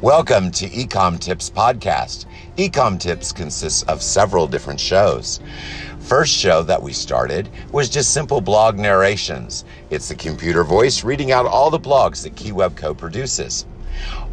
Welcome 0.00 0.52
to 0.52 0.68
Ecom 0.68 1.18
Tips 1.18 1.50
Podcast. 1.50 2.26
Ecom 2.56 3.00
Tips 3.00 3.32
consists 3.32 3.82
of 3.82 4.00
several 4.00 4.46
different 4.46 4.78
shows. 4.78 5.40
First 5.98 6.32
show 6.32 6.62
that 6.62 6.80
we 6.80 6.92
started 6.92 7.48
was 7.72 7.90
just 7.90 8.14
simple 8.14 8.40
blog 8.40 8.78
narrations. 8.78 9.64
It's 9.90 10.08
the 10.08 10.14
computer 10.14 10.62
voice 10.62 11.02
reading 11.02 11.32
out 11.32 11.46
all 11.46 11.68
the 11.68 11.80
blogs 11.80 12.22
that 12.22 12.36
KeyWebCo 12.36 12.96
produces. 12.96 13.66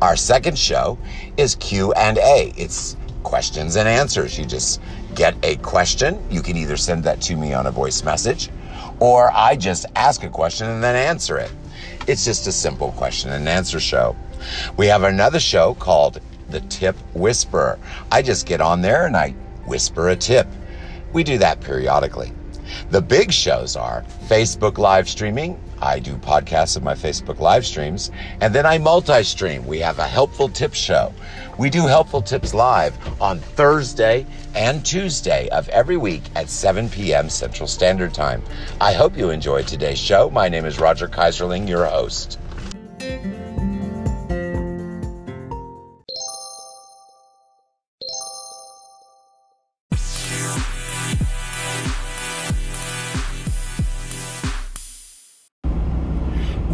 Our 0.04 0.16
second 0.16 0.59
show 0.59 0.99
is 1.36 1.55
Q&A. 1.55 2.54
It's 2.55 2.95
questions 3.23 3.75
and 3.75 3.89
answers. 3.89 4.38
You 4.38 4.45
just 4.45 4.79
get 5.16 5.36
a 5.41 5.55
question. 5.55 6.23
You 6.29 6.43
can 6.43 6.57
either 6.57 6.77
send 6.77 7.04
that 7.05 7.21
to 7.21 7.36
me 7.36 7.55
on 7.55 7.66
a 7.66 7.71
voice 7.71 8.04
message 8.04 8.52
or 8.99 9.32
I 9.34 9.55
just 9.55 9.88
ask 9.95 10.23
a 10.23 10.29
question 10.29 10.70
and 10.70 10.84
then 10.84 10.95
answer 10.95 11.40
it. 11.40 11.52
It's 12.07 12.23
just 12.23 12.45
a 12.45 12.52
simple 12.52 12.91
question 12.91 13.32
and 13.32 13.49
answer 13.49 13.79
show. 13.79 14.16
We 14.77 14.88
have 14.88 15.04
another 15.04 15.40
show 15.40 15.73
called 15.76 16.22
The 16.49 16.62
Tip 16.62 16.95
Whisperer. 17.13 17.80
I 18.12 18.22
just 18.22 18.45
get 18.45 18.62
on 18.62 18.81
there 18.81 19.05
and 19.05 19.16
I 19.16 19.31
whisper 19.66 20.09
a 20.09 20.16
tip. 20.16 20.48
We 21.13 21.23
do 21.23 21.38
that 21.38 21.62
periodically. 21.62 22.31
The 22.90 23.02
big 23.02 23.31
shows 23.31 23.76
are 23.76 24.04
Facebook 24.27 24.77
live 24.77 25.08
streaming. 25.08 25.59
I 25.81 25.99
do 25.99 26.16
podcasts 26.16 26.77
of 26.77 26.84
my 26.84 26.94
Facebook 26.94 27.40
live 27.40 27.66
streams, 27.66 28.12
and 28.41 28.55
then 28.55 28.66
I 28.66 28.77
multi 28.77 29.23
stream. 29.23 29.66
We 29.68 29.80
have 29.80 29.99
a 29.99 30.08
helpful 30.08 30.49
tips 30.49 30.77
show. 30.77 31.13
We 31.57 31.70
do 31.70 31.85
helpful 31.85 32.21
tips 32.21 32.54
live 32.54 32.98
on 33.21 33.40
Thursday 33.40 34.26
and 34.55 34.85
Tuesday 34.85 35.48
of 35.49 35.70
every 35.70 35.98
week 35.98 36.23
at 36.35 36.49
7 36.49 36.90
p.m. 36.90 37.30
Central 37.30 37.68
Standard 37.68 38.13
Time. 38.13 38.41
I 38.82 38.93
hope 38.93 39.18
you 39.18 39.30
enjoyed 39.30 39.68
today's 39.68 39.99
show. 39.99 40.29
My 40.29 40.49
name 40.49 40.66
is 40.66 40.79
Roger 40.79 41.07
Keyserling, 41.07 41.68
your 41.68 41.85
host. 41.85 42.40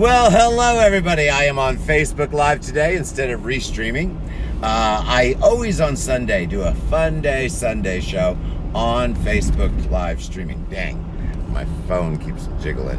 Well, 0.02 0.31
hello 0.31 0.80
everybody. 0.80 1.30
I 1.30 1.44
am 1.44 1.59
on 1.59 1.77
Facebook 1.77 2.31
Live 2.31 2.59
today 2.61 2.95
instead 2.95 3.30
of 3.30 3.41
restreaming. 3.41 4.19
Uh, 4.63 5.03
I 5.05 5.35
always 5.43 5.80
on 5.80 5.95
Sunday 5.95 6.47
do 6.47 6.63
a 6.63 6.73
fun 6.73 7.21
day 7.21 7.47
Sunday 7.47 7.99
show 7.99 8.35
on 8.73 9.13
Facebook 9.17 9.91
Live 9.91 10.19
streaming. 10.19 10.66
Dang, 10.71 11.53
my 11.53 11.66
phone 11.88 12.17
keeps 12.17 12.49
jiggling. 12.63 12.97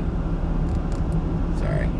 Sorry. 1.58 1.90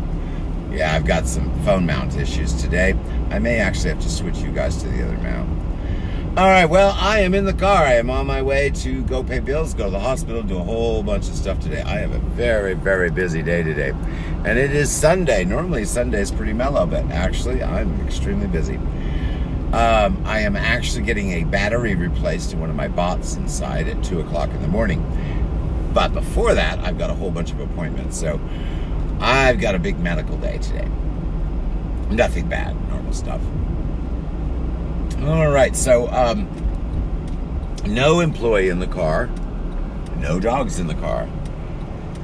Yeah, 0.71 0.95
I've 0.95 1.05
got 1.05 1.27
some 1.27 1.51
phone 1.65 1.85
mount 1.85 2.15
issues 2.15 2.53
today. 2.53 2.95
I 3.29 3.39
may 3.39 3.59
actually 3.59 3.89
have 3.89 4.01
to 4.03 4.09
switch 4.09 4.37
you 4.37 4.53
guys 4.53 4.77
to 4.83 4.87
the 4.87 5.03
other 5.03 5.17
mount. 5.17 5.49
All 6.35 6.47
right, 6.47 6.65
well, 6.65 6.97
I 6.97 7.19
am 7.19 7.35
in 7.35 7.45
the 7.45 7.53
car. 7.53 7.83
I 7.83 7.93
am 7.93 8.09
on 8.09 8.25
my 8.25 8.41
way 8.41 8.71
to 8.71 9.03
go 9.03 9.23
pay 9.23 9.37
bills, 9.37 9.75
go 9.75 9.83
to 9.83 9.91
the 9.91 9.99
hospital, 9.99 10.41
do 10.41 10.57
a 10.57 10.63
whole 10.63 11.03
bunch 11.03 11.29
of 11.29 11.35
stuff 11.35 11.59
today. 11.59 11.83
I 11.83 11.97
have 11.97 12.11
a 12.11 12.17
very, 12.17 12.73
very 12.73 13.11
busy 13.11 13.43
day 13.43 13.61
today. 13.61 13.91
And 14.43 14.57
it 14.57 14.71
is 14.71 14.89
Sunday. 14.91 15.43
Normally, 15.43 15.85
Sunday 15.85 16.21
is 16.21 16.31
pretty 16.31 16.53
mellow, 16.53 16.87
but 16.87 17.05
actually, 17.11 17.61
I'm 17.61 18.01
extremely 18.07 18.47
busy. 18.47 18.77
Um, 19.73 20.23
I 20.25 20.39
am 20.39 20.55
actually 20.55 21.03
getting 21.03 21.33
a 21.33 21.43
battery 21.43 21.93
replaced 21.93 22.51
in 22.51 22.59
one 22.59 22.71
of 22.71 22.75
my 22.75 22.87
bots 22.87 23.35
inside 23.35 23.87
at 23.87 24.03
2 24.03 24.21
o'clock 24.21 24.49
in 24.49 24.61
the 24.63 24.67
morning. 24.67 25.05
But 25.93 26.13
before 26.13 26.55
that, 26.55 26.79
I've 26.79 26.97
got 26.97 27.11
a 27.11 27.13
whole 27.13 27.29
bunch 27.29 27.51
of 27.51 27.59
appointments. 27.59 28.19
So 28.19 28.41
I've 29.19 29.61
got 29.61 29.75
a 29.75 29.79
big 29.79 29.99
medical 29.99 30.37
day 30.37 30.57
today. 30.57 30.87
Nothing 32.09 32.49
bad, 32.49 32.75
normal 32.89 33.13
stuff. 33.13 33.41
All 35.25 35.49
right, 35.49 35.73
so 35.73 36.09
um, 36.09 36.49
no 37.85 38.19
employee 38.19 38.67
in 38.67 38.79
the 38.79 38.87
car, 38.87 39.29
no 40.17 40.37
dogs 40.37 40.79
in 40.79 40.87
the 40.87 40.95
car, 40.95 41.29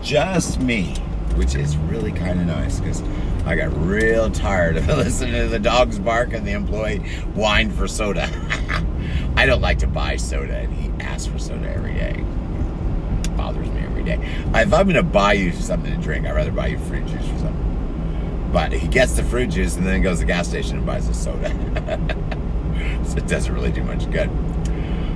just 0.03 0.59
me, 0.59 0.95
which 1.35 1.55
is 1.55 1.77
really 1.77 2.11
kind 2.11 2.41
of 2.41 2.45
nice 2.45 2.81
because 2.81 3.01
I 3.45 3.55
got 3.55 3.71
real 3.77 4.29
tired 4.29 4.75
of 4.75 4.85
listening 4.89 5.33
to 5.35 5.47
the 5.47 5.59
dogs 5.59 5.97
bark 5.97 6.33
and 6.33 6.45
the 6.45 6.51
employee 6.51 6.97
whine 7.35 7.71
for 7.71 7.87
soda. 7.87 8.29
I 9.37 9.45
don't 9.45 9.61
like 9.61 9.79
to 9.79 9.87
buy 9.87 10.17
soda, 10.17 10.57
and 10.57 10.73
he 10.73 10.89
asks 11.01 11.25
for 11.25 11.39
soda 11.39 11.69
every 11.69 11.93
day. 11.93 12.15
It 12.17 13.37
bothers 13.37 13.69
me 13.69 13.79
every 13.79 14.03
day. 14.03 14.19
If 14.53 14.73
I'm 14.73 14.87
going 14.87 14.95
to 14.95 15.03
buy 15.03 15.33
you 15.33 15.53
something 15.53 15.95
to 15.95 16.01
drink, 16.01 16.27
I'd 16.27 16.35
rather 16.35 16.51
buy 16.51 16.67
you 16.67 16.77
fruit 16.79 17.05
juice 17.05 17.23
or 17.23 17.37
something. 17.39 18.49
But 18.51 18.73
he 18.73 18.89
gets 18.89 19.13
the 19.13 19.23
fruit 19.23 19.51
juice 19.51 19.77
and 19.77 19.87
then 19.87 20.01
goes 20.01 20.19
to 20.19 20.25
the 20.25 20.33
gas 20.33 20.49
station 20.49 20.79
and 20.79 20.85
buys 20.85 21.07
a 21.07 21.13
soda. 21.13 22.35
it 23.17 23.27
doesn't 23.27 23.53
really 23.53 23.71
do 23.71 23.83
much 23.83 24.09
good. 24.11 24.29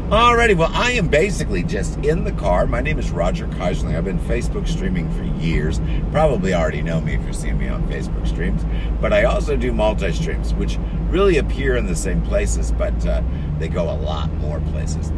Alrighty, 0.09 0.55
well, 0.55 0.69
I 0.73 0.91
am 0.91 1.07
basically 1.07 1.63
just 1.63 1.97
in 2.05 2.23
the 2.23 2.33
car. 2.33 2.67
My 2.67 2.81
name 2.81 2.99
is 2.99 3.09
Roger 3.09 3.47
Keyserling. 3.47 3.97
I've 3.97 4.05
been 4.05 4.19
Facebook 4.19 4.67
streaming 4.67 5.09
for 5.11 5.23
years. 5.41 5.81
Probably 6.11 6.53
already 6.53 6.83
know 6.83 7.01
me 7.01 7.15
if 7.15 7.23
you're 7.23 7.33
seeing 7.33 7.57
me 7.57 7.67
on 7.67 7.87
Facebook 7.87 8.27
streams. 8.27 8.63
But 9.01 9.11
I 9.11 9.23
also 9.23 9.55
do 9.55 9.73
multi 9.73 10.11
streams, 10.11 10.53
which 10.53 10.77
really 11.09 11.37
appear 11.37 11.77
in 11.77 11.87
the 11.87 11.95
same 11.95 12.21
places, 12.21 12.71
but 12.71 13.05
uh, 13.07 13.23
they 13.57 13.67
go 13.67 13.89
a 13.89 13.97
lot 13.97 14.31
more 14.35 14.59
places. 14.71 15.11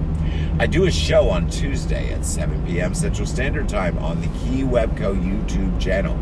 I 0.57 0.67
do 0.67 0.85
a 0.85 0.91
show 0.91 1.29
on 1.29 1.49
Tuesday 1.49 2.13
at 2.13 2.23
7 2.23 2.65
p.m. 2.65 2.93
Central 2.93 3.27
Standard 3.27 3.67
Time 3.67 3.97
on 3.97 4.21
the 4.21 4.27
Key 4.27 4.63
Webco 4.63 5.13
YouTube 5.21 5.81
channel. 5.81 6.17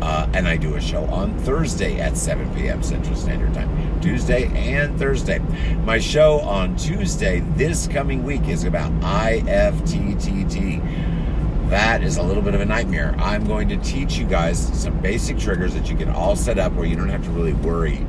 Uh, 0.00 0.26
and 0.32 0.48
I 0.48 0.56
do 0.56 0.76
a 0.76 0.80
show 0.80 1.04
on 1.04 1.38
Thursday 1.40 2.00
at 2.00 2.16
7 2.16 2.54
p.m. 2.54 2.82
Central 2.82 3.14
Standard 3.14 3.52
Time. 3.52 4.00
Tuesday 4.00 4.46
and 4.54 4.98
Thursday. 4.98 5.38
My 5.84 5.98
show 5.98 6.40
on 6.40 6.76
Tuesday 6.76 7.40
this 7.56 7.86
coming 7.86 8.24
week 8.24 8.48
is 8.48 8.64
about 8.64 8.90
IFTTT. 9.00 10.80
That 11.68 12.02
is 12.02 12.16
a 12.16 12.22
little 12.22 12.42
bit 12.42 12.54
of 12.54 12.62
a 12.62 12.66
nightmare. 12.66 13.14
I'm 13.18 13.46
going 13.46 13.68
to 13.68 13.76
teach 13.76 14.16
you 14.16 14.24
guys 14.24 14.58
some 14.80 14.98
basic 15.02 15.38
triggers 15.38 15.74
that 15.74 15.90
you 15.90 15.96
can 15.96 16.08
all 16.08 16.36
set 16.36 16.58
up 16.58 16.72
where 16.72 16.86
you 16.86 16.96
don't 16.96 17.10
have 17.10 17.24
to 17.24 17.30
really 17.30 17.52
worry 17.52 18.06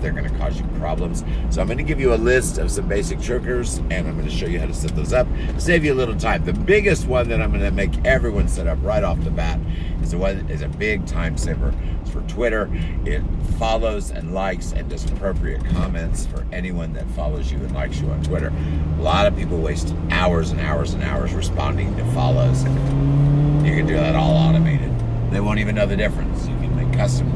they're 0.00 0.12
going 0.12 0.28
to 0.30 0.38
cause 0.38 0.58
you 0.58 0.66
problems. 0.78 1.24
So 1.50 1.60
I'm 1.60 1.66
going 1.66 1.78
to 1.78 1.84
give 1.84 2.00
you 2.00 2.14
a 2.14 2.16
list 2.16 2.58
of 2.58 2.70
some 2.70 2.88
basic 2.88 3.20
triggers 3.20 3.78
and 3.78 4.08
I'm 4.08 4.16
going 4.16 4.28
to 4.28 4.34
show 4.34 4.46
you 4.46 4.58
how 4.58 4.66
to 4.66 4.74
set 4.74 4.94
those 4.96 5.12
up, 5.12 5.26
save 5.58 5.84
you 5.84 5.92
a 5.92 5.94
little 5.94 6.16
time. 6.16 6.44
The 6.44 6.52
biggest 6.52 7.06
one 7.06 7.28
that 7.28 7.40
I'm 7.40 7.50
going 7.50 7.62
to 7.62 7.70
make 7.70 7.92
everyone 8.04 8.48
set 8.48 8.66
up 8.66 8.78
right 8.82 9.04
off 9.04 9.22
the 9.24 9.30
bat 9.30 9.58
is 10.02 10.12
a 10.12 10.18
one 10.18 10.48
is 10.50 10.62
a 10.62 10.68
big 10.68 11.06
time 11.06 11.36
saver. 11.36 11.74
It's 12.00 12.10
for 12.10 12.22
Twitter. 12.22 12.68
It 13.04 13.22
follows 13.58 14.10
and 14.10 14.34
likes 14.34 14.72
and 14.72 14.88
does 14.88 15.04
appropriate 15.10 15.64
comments 15.66 16.26
for 16.26 16.46
anyone 16.52 16.92
that 16.94 17.08
follows 17.10 17.52
you 17.52 17.58
and 17.58 17.72
likes 17.74 18.00
you 18.00 18.08
on 18.10 18.22
Twitter. 18.22 18.52
A 18.98 19.02
lot 19.02 19.26
of 19.26 19.36
people 19.36 19.58
waste 19.58 19.94
hours 20.10 20.50
and 20.50 20.60
hours 20.60 20.94
and 20.94 21.02
hours 21.02 21.32
responding 21.32 21.94
to 21.96 22.04
follows. 22.12 22.64
You 22.64 23.76
can 23.76 23.86
do 23.86 23.94
that 23.94 24.16
all 24.16 24.36
automated. 24.36 24.90
They 25.30 25.40
won't 25.40 25.60
even 25.60 25.76
know 25.76 25.86
the 25.86 25.96
difference. 25.96 26.46
You 26.48 26.56
can 26.56 26.74
make 26.74 26.96
custom 26.96 27.30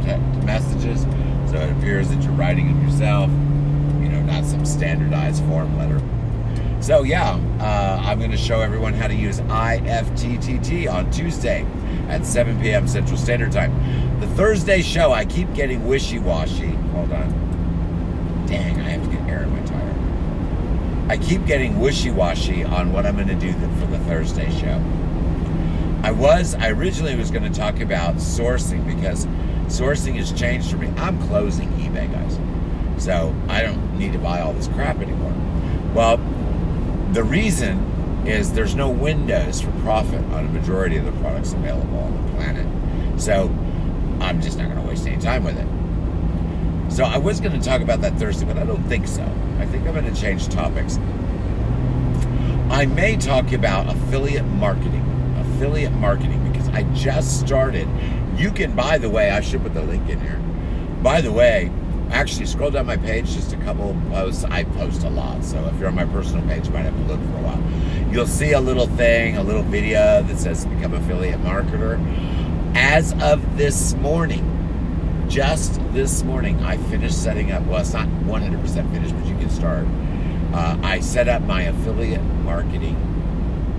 messages 0.45 1.05
so 1.55 1.61
it 1.61 1.71
appears 1.71 2.09
that 2.09 2.21
you're 2.25 2.33
writing 2.33 2.67
them 2.67 2.85
yourself, 2.85 3.31
you 4.03 4.09
know, 4.09 4.21
not 4.23 4.45
some 4.45 4.67
standardized 4.67 5.45
form 5.45 5.79
letter. 5.79 6.03
So 6.83 7.05
yeah, 7.05 7.39
uh, 7.61 8.03
I'm 8.05 8.19
going 8.19 8.33
to 8.33 8.37
show 8.37 8.61
everyone 8.61 8.93
how 8.93 9.07
to 9.07 9.15
use 9.15 9.39
IFTTT 9.39 10.93
on 10.93 11.09
Tuesday 11.13 11.65
at 12.09 12.27
7 12.27 12.61
p.m. 12.61 12.89
Central 12.89 13.17
Standard 13.17 13.53
Time. 13.53 14.19
The 14.19 14.27
Thursday 14.31 14.83
show, 14.83 15.13
I 15.13 15.25
keep 15.25 15.55
getting 15.55 15.87
wishy-washy. 15.87 16.71
Hold 16.71 17.13
on. 17.13 18.47
Dang, 18.49 18.81
I 18.81 18.89
have 18.89 19.05
to 19.05 19.17
get 19.17 19.25
air 19.29 19.45
in 19.45 19.51
my 19.51 19.63
tire. 19.65 21.09
I 21.09 21.19
keep 21.19 21.47
getting 21.47 21.79
wishy-washy 21.79 22.65
on 22.65 22.93
what 22.93 23.07
I'm 23.07 23.15
going 23.15 23.29
to 23.29 23.35
do 23.37 23.53
for 23.53 23.87
the 23.87 24.01
Thursday 24.01 24.51
show. 24.59 24.83
I 26.03 26.11
was, 26.11 26.57
I 26.57 26.71
originally 26.71 27.15
was 27.15 27.31
going 27.31 27.45
to 27.51 27.57
talk 27.57 27.79
about 27.79 28.17
sourcing 28.17 28.85
because 28.85 29.29
sourcing 29.67 30.15
has 30.17 30.33
changed 30.33 30.71
for 30.71 30.77
me. 30.77 30.89
I'm 30.97 31.21
closing 31.29 31.69
eBay, 31.73 32.11
guys. 32.11 32.39
So 33.03 33.35
I 33.49 33.63
don't 33.63 33.99
need 33.99 34.13
to 34.13 34.19
buy 34.19 34.41
all 34.41 34.53
this 34.53 34.69
crap 34.69 34.97
anymore. 34.99 35.33
Well, 35.95 36.19
the 37.13 37.23
reason 37.23 38.25
is 38.27 38.53
there's 38.53 38.75
no 38.75 38.89
windows 38.89 39.61
for 39.61 39.71
profit 39.83 40.23
on 40.33 40.47
a 40.47 40.49
majority 40.49 40.97
of 40.97 41.05
the 41.05 41.13
products 41.13 41.53
available 41.53 41.99
on 41.99 42.27
the 42.27 42.33
planet. 42.33 43.21
So 43.21 43.45
I'm 44.21 44.41
just 44.41 44.59
not 44.59 44.71
going 44.71 44.83
to 44.83 44.89
waste 44.89 45.07
any 45.07 45.21
time 45.21 45.45
with 45.45 45.59
it. 45.59 46.93
So 46.93 47.05
I 47.05 47.19
was 47.19 47.41
going 47.41 47.59
to 47.59 47.65
talk 47.65 47.81
about 47.81 48.01
that 48.03 48.19
Thursday, 48.19 48.47
but 48.47 48.57
I 48.57 48.65
don't 48.65 48.83
think 48.85 49.07
so. 49.07 49.23
I 49.59 49.67
think 49.67 49.87
I'm 49.87 49.95
going 49.95 50.13
to 50.13 50.21
change 50.21 50.49
topics. 50.49 50.99
I 52.71 52.87
may 52.87 53.17
talk 53.17 53.53
about 53.53 53.89
affiliate 53.95 54.47
marketing. 54.47 55.03
Affiliate 55.39 55.93
marketing 55.93 56.51
because 56.51 56.69
I 56.69 56.83
just 56.95 57.41
started 57.41 57.89
you 58.37 58.51
can, 58.51 58.75
by 58.75 58.99
the 58.99 59.09
way, 59.09 59.31
I 59.31 59.41
should 59.41 59.63
put 59.63 59.75
the 59.75 59.83
link 59.83 60.09
in 60.09 60.21
here. 60.21 60.39
By 61.03 61.21
the 61.21 61.33
way, 61.33 61.71
actually 62.11 62.47
scroll 62.47 62.71
down 62.71 62.87
my 62.87 62.97
page, 62.97 63.33
just 63.33 63.53
a 63.53 63.57
couple 63.59 63.97
posts. 64.11 64.45
I 64.45 64.65
post 64.65 65.05
a 65.05 65.11
lot, 65.11 65.45
so 65.45 65.65
if 65.67 65.79
you're 65.79 65.89
on 65.89 65.95
my 65.95 66.05
personal 66.07 66.47
page, 66.47 66.67
you 66.67 66.73
might 66.73 66.83
have 66.83 66.95
to 66.95 67.03
look 67.03 67.21
for 67.21 67.37
a 67.39 67.43
while. 67.43 68.13
You'll 68.13 68.27
see 68.27 68.53
a 68.53 68.61
little 68.61 68.87
thing, 68.87 69.37
a 69.37 69.43
little 69.43 69.63
video 69.63 70.23
that 70.23 70.39
says 70.39 70.67
become 70.67 70.95
affiliate 70.95 71.41
marketer. 71.41 71.99
As 72.77 73.13
of 73.23 73.57
this 73.57 73.95
morning, 73.95 74.51
just 75.29 75.81
this 75.93 76.23
morning, 76.23 76.63
I 76.63 76.77
finished 76.77 77.23
setting 77.23 77.53
up. 77.53 77.65
Well, 77.65 77.81
it's 77.81 77.93
not 77.93 78.09
100% 78.09 78.93
finished, 78.93 79.15
but 79.15 79.27
you 79.27 79.37
can 79.37 79.51
start. 79.51 79.87
Uh, 80.53 80.79
I 80.83 81.01
set 81.01 81.29
up 81.29 81.43
my 81.43 81.63
affiliate 81.63 82.23
marketing 82.23 83.14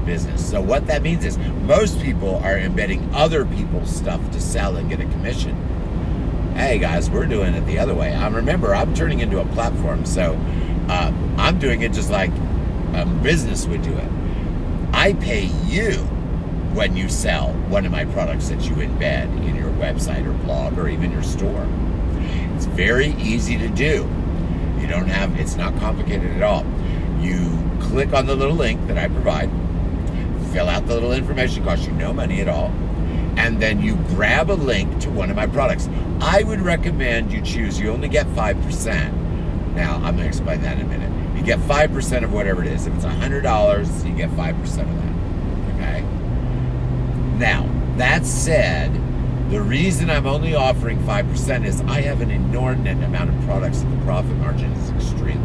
business. 0.06 0.48
So 0.50 0.62
what 0.62 0.88
that 0.88 1.02
means 1.02 1.26
is 1.26 1.38
most 1.38 2.00
people 2.02 2.38
are 2.38 2.58
embedding 2.58 3.14
other 3.14 3.46
people's 3.46 3.94
stuff 3.94 4.22
to 4.32 4.40
sell 4.40 4.76
and 4.78 4.90
get 4.90 5.00
a 5.00 5.06
commission. 5.06 5.56
Hey 6.56 6.80
guys, 6.80 7.10
we're 7.10 7.26
doing 7.26 7.54
it 7.54 7.66
the 7.66 7.80
other 7.80 7.94
way. 7.94 8.14
I 8.14 8.28
remember 8.30 8.74
I'm 8.74 8.94
turning 8.94 9.20
into 9.20 9.42
a 9.42 9.46
platform, 9.48 10.06
so 10.06 10.40
uh, 10.88 11.12
I'm 11.38 11.60
doing 11.60 11.82
it 11.82 11.92
just 11.92 12.10
like 12.10 12.32
a 12.94 13.06
business 13.22 13.66
would 13.68 13.82
do 13.82 13.94
it. 13.98 14.10
I 14.94 15.14
pay 15.14 15.46
you 15.66 15.92
when 16.74 16.96
you 16.96 17.10
sell 17.10 17.50
one 17.70 17.86
of 17.86 17.92
my 17.92 18.06
products 18.06 18.50
that 18.50 18.62
you 18.64 18.76
embed 18.76 19.26
in 19.48 19.56
your 19.56 19.70
website 19.72 20.26
or 20.26 20.34
blog 20.46 20.78
or 20.78 20.88
even 20.88 21.12
your 21.12 21.24
store. 21.24 21.68
It's 22.56 22.66
very 22.66 23.10
easy 23.16 23.58
to 23.58 23.68
do. 23.68 24.10
You 24.80 24.88
don't 24.88 25.08
have, 25.08 25.38
it's 25.40 25.56
not 25.56 25.76
complicated 25.78 26.32
at 26.32 26.44
all. 26.44 26.66
You 27.20 27.60
click 27.82 28.14
on 28.14 28.26
the 28.26 28.36
little 28.36 28.56
link 28.56 28.86
that 28.88 28.98
I 28.98 29.08
provide, 29.08 29.50
fill 30.56 30.70
out 30.70 30.88
the 30.88 30.94
little 30.94 31.12
information, 31.12 31.66
costs 31.66 31.86
you 31.86 31.92
no 31.92 32.14
money 32.14 32.40
at 32.40 32.48
all, 32.48 32.68
and 33.36 33.62
then 33.62 33.82
you 33.82 33.98
grab 34.16 34.50
a 34.50 34.54
link 34.54 35.02
to 35.02 35.10
one 35.10 35.30
of 35.30 35.36
my 35.36 35.46
products. 35.46 35.90
I 36.22 36.44
would 36.44 36.62
recommend 36.62 37.34
you 37.34 37.42
choose, 37.42 37.78
you 37.78 37.92
only 37.92 38.08
get 38.08 38.26
5%. 38.28 39.76
Now, 39.76 40.00
I'm 40.02 40.16
to 40.16 40.26
explain 40.26 40.62
that 40.62 40.80
in 40.80 40.86
a 40.86 40.88
minute. 40.88 41.12
You 41.38 41.44
get 41.44 41.60
5% 41.60 42.24
of 42.24 42.32
whatever 42.32 42.64
it 42.64 42.70
is. 42.70 42.88
If 42.88 42.96
it's 42.96 43.04
$100, 43.04 44.08
you 44.10 44.16
get 44.16 44.30
5% 44.30 44.54
of 44.54 44.66
that. 44.78 45.16
Okay? 45.76 46.02
Now, 47.38 47.70
that 47.98 48.26
said, 48.26 48.94
the 49.52 49.62
reason 49.62 50.10
I'm 50.10 50.26
only 50.26 50.56
offering 50.56 51.00
5% 51.00 51.66
is 51.66 51.82
I 51.82 52.00
have 52.00 52.22
an 52.22 52.32
inordinate 52.32 53.04
amount 53.04 53.30
of 53.30 53.44
products 53.44 53.82
and 53.82 53.92
the 53.92 54.06
profit 54.06 54.38
margin 54.38 54.72
is 54.72 54.90
extremely. 54.92 55.45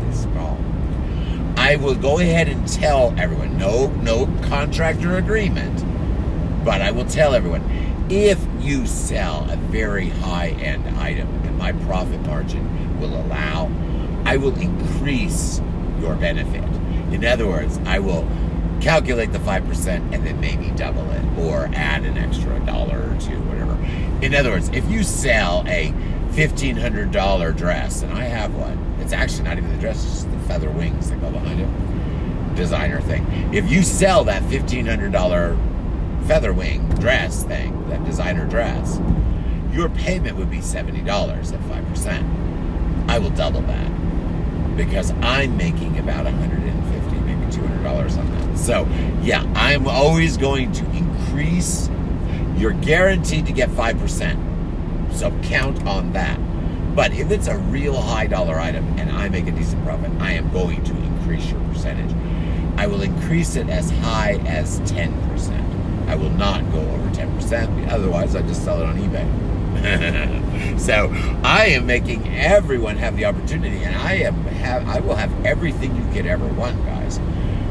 I 1.71 1.77
will 1.77 1.95
go 1.95 2.19
ahead 2.19 2.49
and 2.49 2.67
tell 2.67 3.15
everyone, 3.17 3.57
no, 3.57 3.87
no 4.03 4.27
contractor 4.49 5.19
agreement, 5.19 5.85
but 6.65 6.83
I 6.83 6.91
will 6.91 7.05
tell 7.05 7.33
everyone, 7.33 7.63
if 8.11 8.45
you 8.59 8.89
sell 8.89 9.49
a 9.49 9.55
very 9.55 10.09
high-end 10.09 10.99
item 10.99 11.29
and 11.45 11.57
my 11.57 11.71
profit 11.71 12.23
margin 12.23 12.99
will 12.99 13.15
allow, 13.15 13.71
I 14.25 14.37
will 14.37 14.59
increase 14.59 15.63
your 16.01 16.17
benefit. 16.17 16.65
In 17.15 17.25
other 17.25 17.47
words, 17.47 17.79
I 17.87 18.01
will 18.01 18.29
calculate 18.81 19.31
the 19.31 19.39
5% 19.39 20.13
and 20.13 20.27
then 20.27 20.41
maybe 20.41 20.73
double 20.73 21.09
it 21.13 21.25
or 21.39 21.71
add 21.73 22.05
an 22.05 22.19
extra 22.19 22.59
dollar 22.67 22.99
or 22.99 23.17
two, 23.21 23.41
whatever. 23.43 23.79
In 24.27 24.35
other 24.35 24.51
words, 24.51 24.71
if 24.71 24.91
you 24.91 25.05
sell 25.05 25.63
a 25.69 25.93
$1,500 26.33 27.57
dress, 27.57 28.03
and 28.03 28.13
I 28.13 28.25
have 28.25 28.57
one, 28.57 28.90
it's 29.11 29.21
actually 29.21 29.43
not 29.43 29.59
even 29.59 29.73
the 29.73 29.79
dress, 29.79 30.05
it's 30.05 30.13
just 30.23 30.31
the 30.31 30.39
feather 30.41 30.71
wings 30.71 31.11
that 31.11 31.21
go 31.21 31.33
behind 31.33 31.61
it, 31.61 31.69
designer 32.55 33.01
thing. 33.01 33.27
If 33.53 33.69
you 33.69 33.83
sell 33.83 34.23
that 34.25 34.41
$1,500 34.45 36.29
feather 36.29 36.53
wing 36.53 36.89
dress 36.91 37.43
thing, 37.43 37.89
that 37.89 38.05
designer 38.05 38.47
dress, 38.47 39.01
your 39.73 39.89
payment 39.89 40.37
would 40.37 40.49
be 40.49 40.59
$70 40.59 41.09
at 41.09 41.61
5%. 41.61 43.09
I 43.09 43.19
will 43.19 43.31
double 43.31 43.63
that 43.63 44.77
because 44.77 45.11
I'm 45.23 45.57
making 45.57 45.99
about 45.99 46.27
150, 46.27 47.17
maybe 47.23 47.53
$200 47.53 48.17
on 48.17 48.31
that. 48.31 48.59
So, 48.59 48.87
yeah, 49.23 49.43
I'm 49.57 49.89
always 49.89 50.37
going 50.37 50.71
to 50.71 50.85
increase. 50.93 51.91
You're 52.57 52.75
guaranteed 52.75 53.47
to 53.47 53.53
get 53.53 53.71
5%. 53.71 55.15
So 55.17 55.37
count 55.43 55.85
on 55.85 56.13
that. 56.13 56.39
But 56.95 57.13
if 57.13 57.31
it's 57.31 57.47
a 57.47 57.57
real 57.57 58.01
high 58.01 58.27
dollar 58.27 58.59
item 58.59 58.85
and 58.99 59.11
I 59.11 59.29
make 59.29 59.47
a 59.47 59.53
decent 59.53 59.85
profit, 59.85 60.11
I 60.19 60.33
am 60.33 60.51
going 60.53 60.83
to 60.85 60.97
increase 60.97 61.51
your 61.51 61.61
percentage. 61.65 62.15
I 62.77 62.87
will 62.87 63.03
increase 63.03 63.57
it 63.57 63.69
as 63.69 63.91
high 63.91 64.41
as 64.47 64.81
10%. 64.81 66.09
I 66.09 66.17
will 66.17 66.31
not 66.31 66.61
go 66.73 66.81
over 66.81 67.09
10%, 67.11 67.91
otherwise 67.91 68.35
I 68.35 68.43
just 68.43 68.65
sell 68.65 68.81
it 68.81 68.87
on 68.87 68.99
eBay. 68.99 69.51
so 70.81 71.11
I 71.45 71.67
am 71.67 71.87
making 71.87 72.27
everyone 72.35 72.97
have 72.97 73.17
the 73.17 73.25
opportunity, 73.27 73.85
and 73.85 73.95
I 73.95 74.15
am 74.15 74.35
have 74.45 74.89
I 74.89 74.99
will 75.01 75.15
have 75.15 75.33
everything 75.47 75.95
you 75.95 76.13
could 76.13 76.27
ever 76.27 76.47
want, 76.49 76.85
guys. 76.85 77.19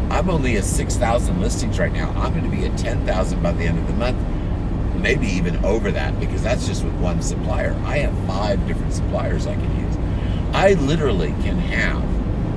I'm 0.09 0.29
only 0.29 0.57
at 0.57 0.63
6,000 0.63 1.39
listings 1.39 1.77
right 1.77 1.91
now. 1.91 2.09
I'm 2.11 2.33
going 2.33 2.49
to 2.49 2.55
be 2.55 2.65
at 2.65 2.77
10,000 2.77 3.43
by 3.43 3.51
the 3.51 3.65
end 3.65 3.77
of 3.77 3.87
the 3.87 3.93
month, 3.93 4.17
maybe 5.01 5.27
even 5.27 5.63
over 5.65 5.91
that 5.91 6.19
because 6.19 6.43
that's 6.43 6.67
just 6.67 6.83
with 6.83 6.93
one 6.95 7.21
supplier. 7.21 7.73
I 7.85 7.99
have 7.99 8.27
five 8.27 8.65
different 8.67 8.93
suppliers 8.93 9.47
I 9.47 9.55
can 9.55 9.79
use. 9.79 9.97
I 10.53 10.73
literally 10.73 11.29
can 11.43 11.57
have 11.57 12.03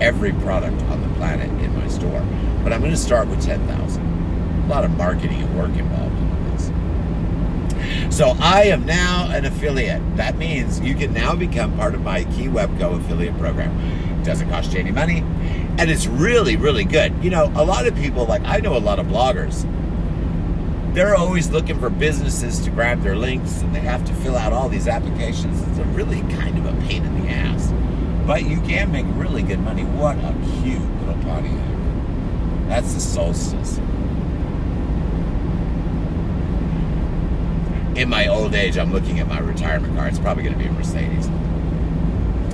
every 0.03 0.33
product 0.33 0.81
on 0.83 1.03
the 1.03 1.15
planet 1.17 1.49
in 1.63 1.77
my 1.77 1.89
store, 1.89 2.25
but 2.63 2.73
I'm 2.73 2.81
going 2.81 2.93
to 2.93 2.97
start 2.97 3.29
with 3.29 3.43
10,000. 3.43 4.65
A 4.65 4.67
lot 4.69 4.85
of 4.85 4.91
marketing 4.97 5.43
and 5.43 5.59
work 5.59 5.77
involved 5.77 6.17
in 6.17 6.57
this. 6.57 8.17
So 8.17 8.37
I 8.41 8.65
am 8.65 8.87
now 8.87 9.31
an 9.31 9.45
affiliate. 9.45 10.17
That 10.17 10.37
means 10.37 10.81
you 10.81 10.95
can 10.95 11.13
now 11.13 11.35
become 11.35 11.77
part 11.77 11.95
of 11.95 12.03
my 12.03 12.25
Key 12.25 12.47
Webco 12.47 13.01
affiliate 13.01 13.37
program. 13.39 13.79
It 14.21 14.25
doesn't 14.25 14.49
cost 14.51 14.73
you 14.73 14.79
any 14.79 14.93
money 14.93 15.25
and 15.79 15.91
it's 15.91 16.07
really 16.07 16.57
really 16.57 16.85
good 16.85 17.13
you 17.25 17.31
know 17.31 17.51
a 17.57 17.65
lot 17.65 17.87
of 17.87 17.95
people 17.97 18.27
like 18.27 18.43
i 18.45 18.59
know 18.59 18.77
a 18.77 18.79
lot 18.79 18.99
of 18.99 19.07
bloggers 19.07 19.65
they're 20.95 21.17
always 21.17 21.51
looking 21.51 21.79
for 21.81 21.89
businesses 21.89 22.61
to 22.61 22.71
grab 22.71 23.03
their 23.03 23.17
links 23.17 23.63
and 23.63 23.75
they 23.75 23.81
have 23.81 24.05
to 24.05 24.13
fill 24.17 24.37
out 24.37 24.53
all 24.53 24.69
these 24.69 24.87
applications. 24.87 25.63
It's 25.69 25.79
a 25.79 25.85
really 25.85 26.21
kind 26.35 26.59
of 26.59 26.67
a 26.67 26.81
pain 26.87 27.05
in 27.05 27.23
the 27.23 27.31
ass. 27.31 27.73
But 28.27 28.45
you 28.45 28.61
can 28.61 28.93
make 28.93 29.07
really 29.11 29.43
good 29.43 29.61
money. 29.61 29.85
What 29.85 30.17
a 30.19 30.35
cute 30.61 30.83
little 31.01 31.23
pontiac. 31.25 32.69
That's 32.69 32.93
the 32.93 33.01
solstice. 33.01 33.79
In 37.99 38.09
my 38.09 38.27
old 38.29 38.55
age 38.55 38.79
i'm 38.79 38.91
looking 38.91 39.21
at 39.21 39.29
my 39.29 39.39
retirement 39.39 39.95
car 39.97 40.09
it's 40.09 40.19
probably 40.19 40.43
going 40.45 40.57
to 40.57 40.59
be 40.59 40.67
a 40.67 40.73
mercedes. 40.73 41.27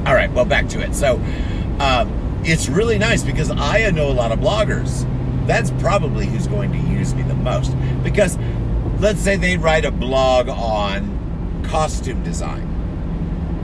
All 0.06 0.14
right 0.14 0.30
well 0.32 0.44
back 0.44 0.68
to 0.70 0.80
it. 0.80 0.94
So 0.94 1.16
um, 1.80 2.40
it's 2.44 2.68
really 2.68 2.98
nice 2.98 3.22
because 3.22 3.50
I 3.50 3.90
know 3.90 4.08
a 4.08 4.12
lot 4.12 4.30
of 4.30 4.38
bloggers. 4.38 5.06
That's 5.48 5.70
probably 5.80 6.26
who's 6.26 6.46
going 6.46 6.72
to 6.72 6.78
use 6.78 7.14
me 7.14 7.22
the 7.22 7.34
most. 7.34 7.74
Because 8.04 8.38
let's 9.00 9.18
say 9.18 9.36
they 9.36 9.56
write 9.56 9.86
a 9.86 9.90
blog 9.90 10.50
on 10.50 11.64
costume 11.64 12.22
design. 12.22 12.66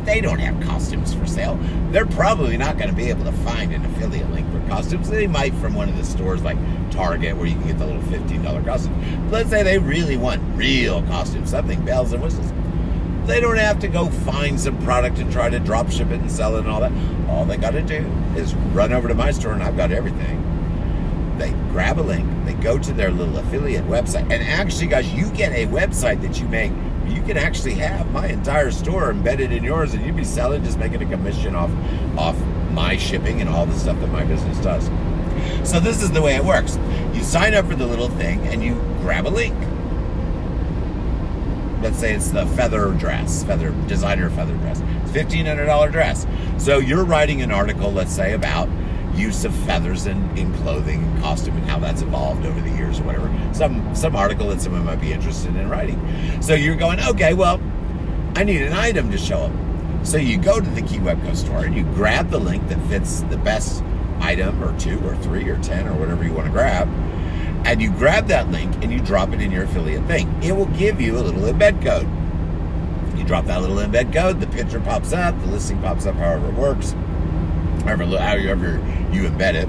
They 0.07 0.23
don't 0.23 0.39
have 0.39 0.59
costumes 0.67 1.13
for 1.13 1.27
sale. 1.27 1.59
They're 1.91 2.07
probably 2.07 2.57
not 2.57 2.79
going 2.79 2.89
to 2.89 2.97
be 2.97 3.11
able 3.11 3.25
to 3.25 3.33
find 3.33 3.75
an 3.75 3.85
affiliate 3.85 4.31
link 4.31 4.51
for 4.51 4.67
costumes. 4.67 5.11
They 5.11 5.27
might 5.27 5.55
from 5.57 5.75
one 5.75 5.91
of 5.91 5.97
the 5.99 6.05
stores 6.05 6.43
like 6.43 6.57
Target 6.91 7.37
where 7.37 7.47
you 7.47 7.55
can 7.55 7.67
get 7.67 7.79
the 7.79 7.87
little 7.87 8.03
$15 8.03 8.65
costume. 8.65 9.31
Let's 9.31 9.51
say 9.51 9.63
they 9.63 9.79
really 9.79 10.17
want 10.17 10.41
real 10.57 11.03
costumes, 11.03 11.51
something 11.51 11.85
bells 11.85 12.15
and 12.15 12.23
whistles 12.23 12.51
they 13.27 13.41
don't 13.41 13.57
have 13.57 13.79
to 13.79 13.89
go 13.89 14.11
find 14.11 14.61
some 14.61 14.79
product 14.83 15.19
and 15.19 15.33
try 15.33 15.49
to 15.49 15.59
drop 15.59 15.91
ship 15.91 16.11
it 16.11 16.21
and 16.21 16.31
sell 16.31 16.57
it 16.57 16.61
and 16.61 16.69
all 16.69 16.81
that. 16.81 16.93
All 17.29 17.45
they 17.47 17.57
got 17.57 17.71
to 17.71 17.83
do 17.83 18.07
is 18.37 18.55
run 18.55 18.93
over 18.93 19.09
to 19.09 19.15
my 19.15 19.31
store 19.31 19.53
and 19.53 19.63
I've 19.63 19.77
got 19.77 19.93
everything. 19.93 20.44
They 21.39 21.51
grab 21.71 21.99
a 21.99 22.03
link, 22.03 22.27
they 22.45 22.55
go 22.55 22.79
to 22.79 22.93
their 22.93 23.11
little 23.11 23.39
affiliate 23.39 23.85
website, 23.87 24.23
and 24.31 24.43
actually, 24.43 24.87
guys, 24.87 25.13
you 25.13 25.31
get 25.31 25.53
a 25.53 25.67
website 25.67 26.21
that 26.23 26.41
you 26.41 26.49
make. 26.49 26.73
You 27.07 27.23
can 27.23 27.37
actually 27.37 27.75
have 27.75 28.11
my 28.13 28.29
entire 28.29 28.71
store 28.71 29.11
embedded 29.11 29.53
in 29.53 29.63
yours, 29.63 29.95
and 29.95 30.05
you'd 30.05 30.17
be 30.17 30.25
selling, 30.25 30.65
just 30.65 30.79
making 30.79 31.03
a 31.03 31.07
commission 31.07 31.55
off 31.55 31.71
off 32.17 32.39
my 32.71 32.97
shipping 32.97 33.41
and 33.41 33.51
all 33.51 33.67
the 33.67 33.79
stuff 33.79 33.99
that 34.01 34.09
my 34.09 34.25
business 34.25 34.59
does. 34.59 34.87
So 35.69 35.81
this 35.81 36.03
is 36.03 36.11
the 36.11 36.23
way 36.23 36.37
it 36.37 36.45
works. 36.45 36.79
You 37.13 37.23
sign 37.23 37.55
up 37.55 37.67
for 37.67 37.75
the 37.75 37.87
little 37.87 38.09
thing, 38.09 38.47
and 38.49 38.63
you 38.63 38.75
grab 39.01 39.27
a 39.27 39.29
link 39.29 39.55
let's 41.85 41.99
say 41.99 42.15
it's 42.15 42.31
the 42.31 42.47
feather 42.47 42.91
dress, 42.93 43.45
feather 43.45 43.71
designer 43.87 44.31
feather 44.31 44.57
dress. 44.57 44.83
Fifteen 45.13 45.45
hundred 45.45 45.67
dollar 45.67 45.91
dress. 45.91 46.27
So 46.57 46.79
you're 46.79 47.05
writing 47.05 47.43
an 47.43 47.51
article, 47.53 47.93
let's 47.93 48.13
say, 48.13 48.33
about 48.33 48.69
use 49.17 49.45
of 49.45 49.55
feathers 49.65 50.07
in, 50.07 50.37
in 50.37 50.53
clothing 50.59 51.03
and 51.03 51.23
costume 51.23 51.57
and 51.57 51.65
how 51.67 51.79
that's 51.79 52.03
evolved 52.03 52.45
over 52.47 52.61
the 52.61 52.71
years 52.71 53.01
or 53.01 53.05
whatever. 53.05 53.33
Some 53.53 53.95
some 53.95 54.17
article 54.17 54.49
that 54.49 54.61
someone 54.61 54.85
might 54.85 55.01
be 55.01 55.13
interested 55.13 55.55
in 55.55 55.69
writing. 55.69 56.01
So 56.43 56.55
you're 56.55 56.77
going, 56.77 57.01
okay, 57.01 57.35
well, 57.35 57.61
I 58.37 58.45
need 58.45 58.63
an 58.63 58.73
item 58.73 59.11
to 59.11 59.19
show 59.19 59.49
them. 59.49 60.05
So 60.05 60.17
you 60.19 60.37
go 60.39 60.61
to 60.61 60.71
the 60.71 60.83
Key 60.83 60.99
Webco 60.99 61.37
store 61.37 61.65
and 61.65 61.75
you 61.75 61.85
grab 61.85 62.31
the 62.31 62.39
link 62.39 62.69
that 62.69 62.81
fits 62.89 63.21
the 63.23 63.39
best 63.39 63.83
item 64.21 64.63
or 64.63 64.79
two 64.79 64.99
or 65.07 65.17
three 65.17 65.49
or 65.49 65.59
ten 65.59 65.87
or 65.87 65.95
whatever 65.95 66.25
you 66.25 66.33
want 66.33 66.47
to 66.47 66.53
grab 66.53 66.89
and 67.65 67.81
you 67.81 67.91
grab 67.91 68.27
that 68.27 68.51
link 68.51 68.75
and 68.83 68.93
you 68.93 69.01
drop 69.01 69.33
it 69.33 69.41
in 69.41 69.51
your 69.51 69.65
affiliate 69.65 70.05
thing. 70.05 70.31
It 70.43 70.53
will 70.53 70.67
give 70.67 71.01
you 71.01 71.17
a 71.17 71.21
little 71.21 71.41
embed 71.43 71.83
code. 71.83 72.09
You 73.19 73.25
drop 73.25 73.47
that 73.47 73.61
little 73.63 73.77
embed 73.77 74.13
code, 74.13 74.41
the 74.41 74.47
picture 74.47 74.81
pops 74.81 75.13
up, 75.13 75.39
the 75.41 75.47
listing 75.47 75.81
pops 75.81 76.05
up, 76.05 76.15
however 76.17 76.49
it 76.49 76.55
works, 76.55 76.95
however, 77.85 78.05
however 78.19 78.81
you 79.13 79.23
embed 79.29 79.55
it. 79.55 79.69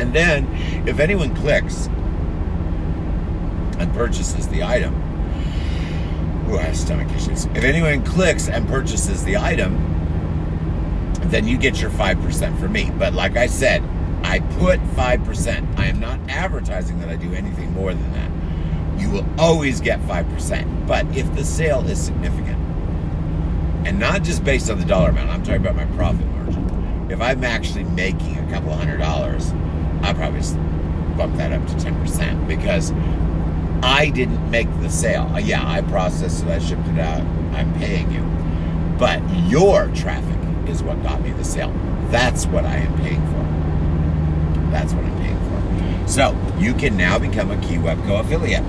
And 0.00 0.14
then, 0.14 0.48
if 0.88 0.98
anyone 0.98 1.34
clicks 1.36 1.86
and 3.78 3.92
purchases 3.92 4.48
the 4.48 4.62
item, 4.62 4.94
who 6.50 6.56
has 6.56 6.80
stomach 6.80 7.08
issues. 7.14 7.44
If 7.46 7.62
anyone 7.62 8.04
clicks 8.04 8.48
and 8.48 8.66
purchases 8.68 9.24
the 9.24 9.36
item, 9.36 9.76
then 11.26 11.46
you 11.46 11.56
get 11.56 11.80
your 11.80 11.90
5% 11.90 12.58
from 12.58 12.72
me. 12.72 12.90
But 12.98 13.14
like 13.14 13.36
I 13.36 13.46
said, 13.46 13.84
I 14.24 14.40
put 14.58 14.80
5%. 14.80 15.78
I 15.78 15.86
am 15.86 16.00
not 16.00 16.18
advertising 16.28 16.98
that 17.00 17.08
I 17.08 17.14
do 17.14 17.32
anything 17.34 17.72
more 17.72 17.94
than 17.94 18.12
that. 18.12 19.00
You 19.00 19.10
will 19.10 19.26
always 19.38 19.80
get 19.80 20.00
5%. 20.00 20.86
But 20.88 21.06
if 21.16 21.32
the 21.36 21.44
sale 21.44 21.86
is 21.86 22.02
significant, 22.02 22.58
and 23.86 23.98
not 23.98 24.22
just 24.22 24.44
based 24.44 24.70
on 24.70 24.78
the 24.78 24.84
dollar 24.84 25.10
amount, 25.10 25.30
I'm 25.30 25.42
talking 25.42 25.60
about 25.60 25.76
my 25.76 25.86
profit 25.96 26.26
margin. 26.26 27.10
If 27.10 27.20
I'm 27.20 27.42
actually 27.44 27.84
making 27.84 28.38
a 28.38 28.50
couple 28.50 28.72
hundred 28.72 28.98
dollars, 28.98 29.52
I'll 30.02 30.14
probably 30.14 30.40
bump 31.16 31.36
that 31.36 31.52
up 31.52 31.66
to 31.66 31.74
10% 31.74 32.46
because 32.46 32.92
I 33.82 34.10
didn't 34.10 34.50
make 34.50 34.68
the 34.80 34.90
sale. 34.90 35.28
Uh, 35.32 35.38
yeah, 35.38 35.66
I 35.66 35.82
processed 35.82 36.44
it, 36.44 36.48
I 36.50 36.58
shipped 36.58 36.86
it 36.88 36.98
out, 36.98 37.20
I'm 37.54 37.72
paying 37.74 38.10
you. 38.12 38.22
But 38.98 39.22
your 39.48 39.88
traffic 39.88 40.38
is 40.68 40.82
what 40.82 41.02
got 41.02 41.22
me 41.22 41.32
the 41.32 41.44
sale. 41.44 41.72
That's 42.10 42.46
what 42.46 42.64
I 42.64 42.76
am 42.76 42.96
paying 42.98 43.24
for. 43.26 44.70
That's 44.70 44.92
what 44.92 45.04
I'm 45.04 45.16
paying 45.18 46.04
for. 46.04 46.08
So 46.08 46.36
you 46.58 46.74
can 46.74 46.96
now 46.96 47.18
become 47.18 47.50
a 47.50 47.56
Key 47.62 47.76
KeyWebco 47.76 48.20
affiliate. 48.20 48.64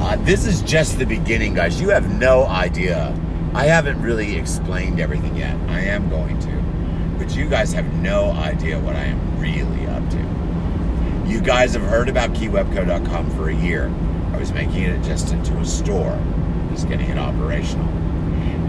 Uh, 0.00 0.16
this 0.24 0.46
is 0.46 0.62
just 0.62 0.98
the 0.98 1.06
beginning, 1.06 1.54
guys. 1.54 1.80
You 1.80 1.88
have 1.88 2.08
no 2.18 2.44
idea. 2.46 3.14
I 3.54 3.64
haven't 3.64 4.00
really 4.02 4.36
explained 4.36 5.00
everything 5.00 5.36
yet. 5.36 5.56
I 5.68 5.80
am 5.80 6.08
going 6.08 6.38
to. 6.40 7.18
But 7.18 7.34
you 7.34 7.48
guys 7.48 7.72
have 7.72 7.92
no 7.94 8.30
idea 8.32 8.78
what 8.78 8.94
I 8.94 9.04
am 9.04 9.40
really 9.40 9.86
up 9.86 10.08
to. 10.10 11.28
You 11.28 11.40
guys 11.40 11.74
have 11.74 11.82
heard 11.82 12.08
about 12.08 12.32
keywebco.com 12.32 13.30
for 13.30 13.50
a 13.50 13.54
year. 13.54 13.92
I 14.32 14.38
was 14.38 14.52
making 14.52 14.82
it 14.82 15.02
just 15.02 15.32
into 15.32 15.56
a 15.58 15.64
store, 15.64 16.18
just 16.70 16.88
getting 16.88 17.10
it 17.10 17.18
operational. 17.18 17.86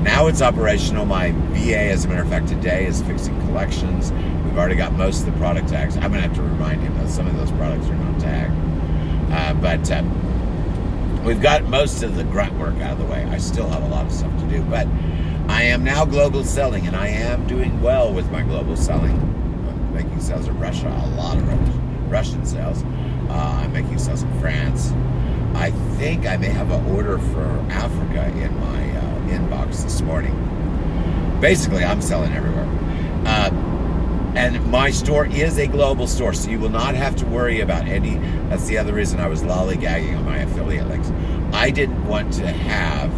Now 0.01 0.27
it's 0.27 0.41
operational. 0.41 1.05
My 1.05 1.31
VA, 1.51 1.77
as 1.77 2.05
a 2.05 2.07
matter 2.07 2.23
of 2.23 2.29
fact, 2.29 2.47
today 2.47 2.85
is 2.85 3.01
fixing 3.01 3.39
collections. 3.41 4.11
We've 4.45 4.57
already 4.57 4.75
got 4.75 4.93
most 4.93 5.19
of 5.19 5.25
the 5.27 5.39
product 5.39 5.69
tags. 5.69 5.95
I'm 5.97 6.11
going 6.11 6.21
to 6.23 6.27
have 6.27 6.35
to 6.35 6.41
remind 6.41 6.81
him 6.81 6.97
that 6.97 7.09
some 7.09 7.27
of 7.27 7.35
those 7.35 7.51
products 7.51 7.85
are 7.87 7.95
not 7.95 8.19
tagged. 8.19 8.53
Uh, 9.31 9.53
but 9.55 9.91
uh, 9.91 10.01
we've 11.23 11.41
got 11.41 11.63
most 11.65 12.03
of 12.03 12.15
the 12.15 12.23
grunt 12.23 12.57
work 12.57 12.75
out 12.81 12.93
of 12.93 12.99
the 12.99 13.05
way. 13.05 13.23
I 13.25 13.37
still 13.37 13.67
have 13.69 13.83
a 13.83 13.87
lot 13.87 14.05
of 14.05 14.11
stuff 14.11 14.31
to 14.39 14.47
do. 14.47 14.61
But 14.63 14.87
I 15.47 15.63
am 15.63 15.83
now 15.83 16.05
global 16.05 16.43
selling, 16.43 16.87
and 16.87 16.95
I 16.95 17.07
am 17.07 17.47
doing 17.47 17.81
well 17.81 18.13
with 18.13 18.31
my 18.31 18.41
global 18.41 18.75
selling. 18.77 19.11
I'm 19.11 19.93
making 19.93 20.19
sales 20.21 20.47
in 20.47 20.57
Russia, 20.59 20.87
a 20.87 21.09
lot 21.15 21.37
of 21.37 22.11
Russian 22.11 22.45
sales. 22.45 22.83
Uh, 23.29 23.61
I'm 23.63 23.73
making 23.73 23.97
sales 23.97 24.23
in 24.23 24.39
France. 24.39 24.91
I 25.55 25.71
think 25.97 26.25
I 26.25 26.37
may 26.37 26.49
have 26.49 26.71
an 26.71 26.85
order 26.95 27.17
for 27.17 27.45
Africa 27.69 28.27
in 28.27 28.59
my 28.59 28.97
uh, 28.97 29.19
inbox 29.29 29.83
this 29.83 30.01
morning. 30.01 30.35
Basically, 31.41 31.83
I'm 31.83 32.01
selling 32.01 32.31
everywhere. 32.33 32.67
Uh, 33.25 33.49
and 34.35 34.63
my 34.67 34.91
store 34.91 35.25
is 35.25 35.57
a 35.57 35.67
global 35.67 36.07
store, 36.07 36.33
so 36.33 36.49
you 36.49 36.59
will 36.59 36.69
not 36.69 36.95
have 36.95 37.15
to 37.17 37.25
worry 37.25 37.61
about 37.61 37.87
any. 37.87 38.17
That's 38.49 38.67
the 38.67 38.77
other 38.77 38.93
reason 38.93 39.19
I 39.19 39.27
was 39.27 39.41
lollygagging 39.41 40.17
on 40.17 40.25
my 40.25 40.37
affiliate 40.37 40.87
links. 40.87 41.11
I 41.51 41.71
didn't 41.71 42.05
want 42.07 42.33
to 42.33 42.47
have 42.47 43.11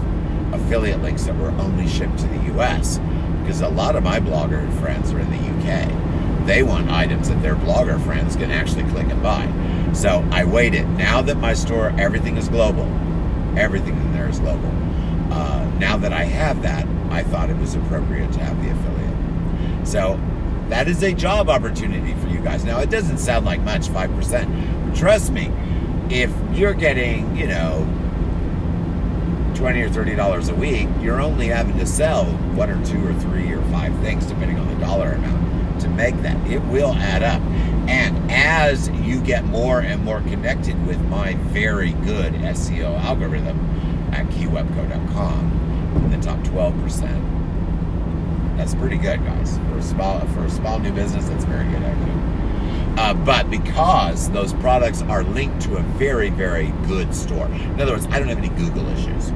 affiliate 0.54 1.02
links 1.02 1.26
that 1.26 1.38
were 1.38 1.50
only 1.52 1.88
shipped 1.88 2.18
to 2.20 2.28
the 2.28 2.54
US 2.56 3.00
because 3.42 3.62
a 3.62 3.70
lot 3.70 3.96
of 3.96 4.04
my 4.04 4.20
blogger 4.20 4.72
friends 4.80 5.12
are 5.12 5.20
in 5.20 5.30
the 5.30 5.38
UK. 5.38 6.46
They 6.48 6.64
want 6.64 6.90
items 6.90 7.30
that 7.30 7.42
their 7.42 7.56
blogger 7.56 8.04
friends 8.04 8.36
can 8.36 8.50
actually 8.50 8.84
click 8.92 9.08
and 9.08 9.22
buy. 9.22 9.52
So 9.94 10.26
I 10.32 10.46
waited. 10.46 10.88
Now 10.92 11.22
that 11.22 11.36
my 11.38 11.54
store, 11.54 11.94
everything 11.98 12.38
is 12.38 12.48
global, 12.48 12.86
everything 13.58 13.98
in 13.98 14.14
there 14.14 14.30
is 14.30 14.40
global. 14.40 14.72
Uh, 15.32 15.70
now 15.78 15.98
that 15.98 16.14
I 16.14 16.24
have 16.24 16.62
that, 16.62 16.88
I 17.10 17.24
thought 17.24 17.50
it 17.50 17.58
was 17.58 17.76
appropriate 17.76 18.32
to 18.34 18.40
have 18.40 18.62
the 18.64 18.72
affiliate. 18.72 19.88
So 19.88 20.20
that 20.72 20.88
is 20.88 21.04
a 21.04 21.14
job 21.14 21.50
opportunity 21.50 22.14
for 22.22 22.30
you 22.30 22.40
guys. 22.40 22.64
Now, 22.64 22.80
it 22.80 22.90
doesn't 22.90 23.18
sound 23.18 23.46
like 23.46 23.60
much, 23.62 23.90
5%. 23.90 24.88
But 24.88 24.96
trust 24.98 25.32
me, 25.34 25.52
if 26.10 26.34
you're 26.54 26.74
getting, 26.74 27.36
you 27.36 27.46
know, 27.46 27.86
20 29.56 29.82
or 29.82 29.90
$30 29.90 30.50
a 30.50 30.56
week, 30.56 30.88
you're 31.02 31.20
only 31.20 31.48
having 31.48 31.78
to 31.78 31.86
sell 31.86 32.24
one 32.56 32.70
or 32.70 32.86
two 32.86 33.06
or 33.06 33.14
three 33.16 33.52
or 33.52 33.62
five 33.64 33.94
things, 34.00 34.26
depending 34.26 34.58
on 34.60 34.68
the 34.70 34.80
dollar 34.80 35.12
amount, 35.12 35.82
to 35.82 35.90
make 35.90 36.16
that. 36.22 36.38
It 36.50 36.64
will 36.64 36.94
add 36.94 37.22
up. 37.22 37.42
And 37.90 38.32
as 38.32 38.88
you 39.02 39.22
get 39.22 39.44
more 39.44 39.82
and 39.82 40.02
more 40.06 40.22
connected 40.22 40.88
with 40.88 41.02
my 41.10 41.34
very 41.52 41.92
good 41.92 42.34
SEO 42.34 42.98
algorithm, 43.02 43.60
at 44.14 44.26
keywebco.com 44.28 46.02
in 46.06 46.12
the 46.12 46.18
top 46.26 46.40
12%. 46.40 47.41
That's 48.62 48.76
pretty 48.76 48.98
good, 48.98 49.26
guys. 49.26 49.58
For 49.58 49.80
a 49.80 49.82
small 49.82 50.20
for 50.20 50.46
a 50.46 50.50
small 50.52 50.78
new 50.78 50.92
business, 50.92 51.28
that's 51.28 51.46
very 51.46 51.68
good 51.72 51.82
actually. 51.82 53.02
Uh, 53.02 53.16
but 53.16 53.50
because 53.50 54.30
those 54.30 54.54
products 54.54 55.02
are 55.02 55.24
linked 55.24 55.64
to 55.64 55.78
a 55.78 55.82
very, 55.82 56.30
very 56.30 56.68
good 56.86 57.16
store. 57.16 57.48
In 57.48 57.82
other 57.82 57.94
words, 57.94 58.06
I 58.12 58.20
don't 58.20 58.28
have 58.28 58.38
any 58.38 58.50
Google 58.50 58.88
issues. 58.90 59.30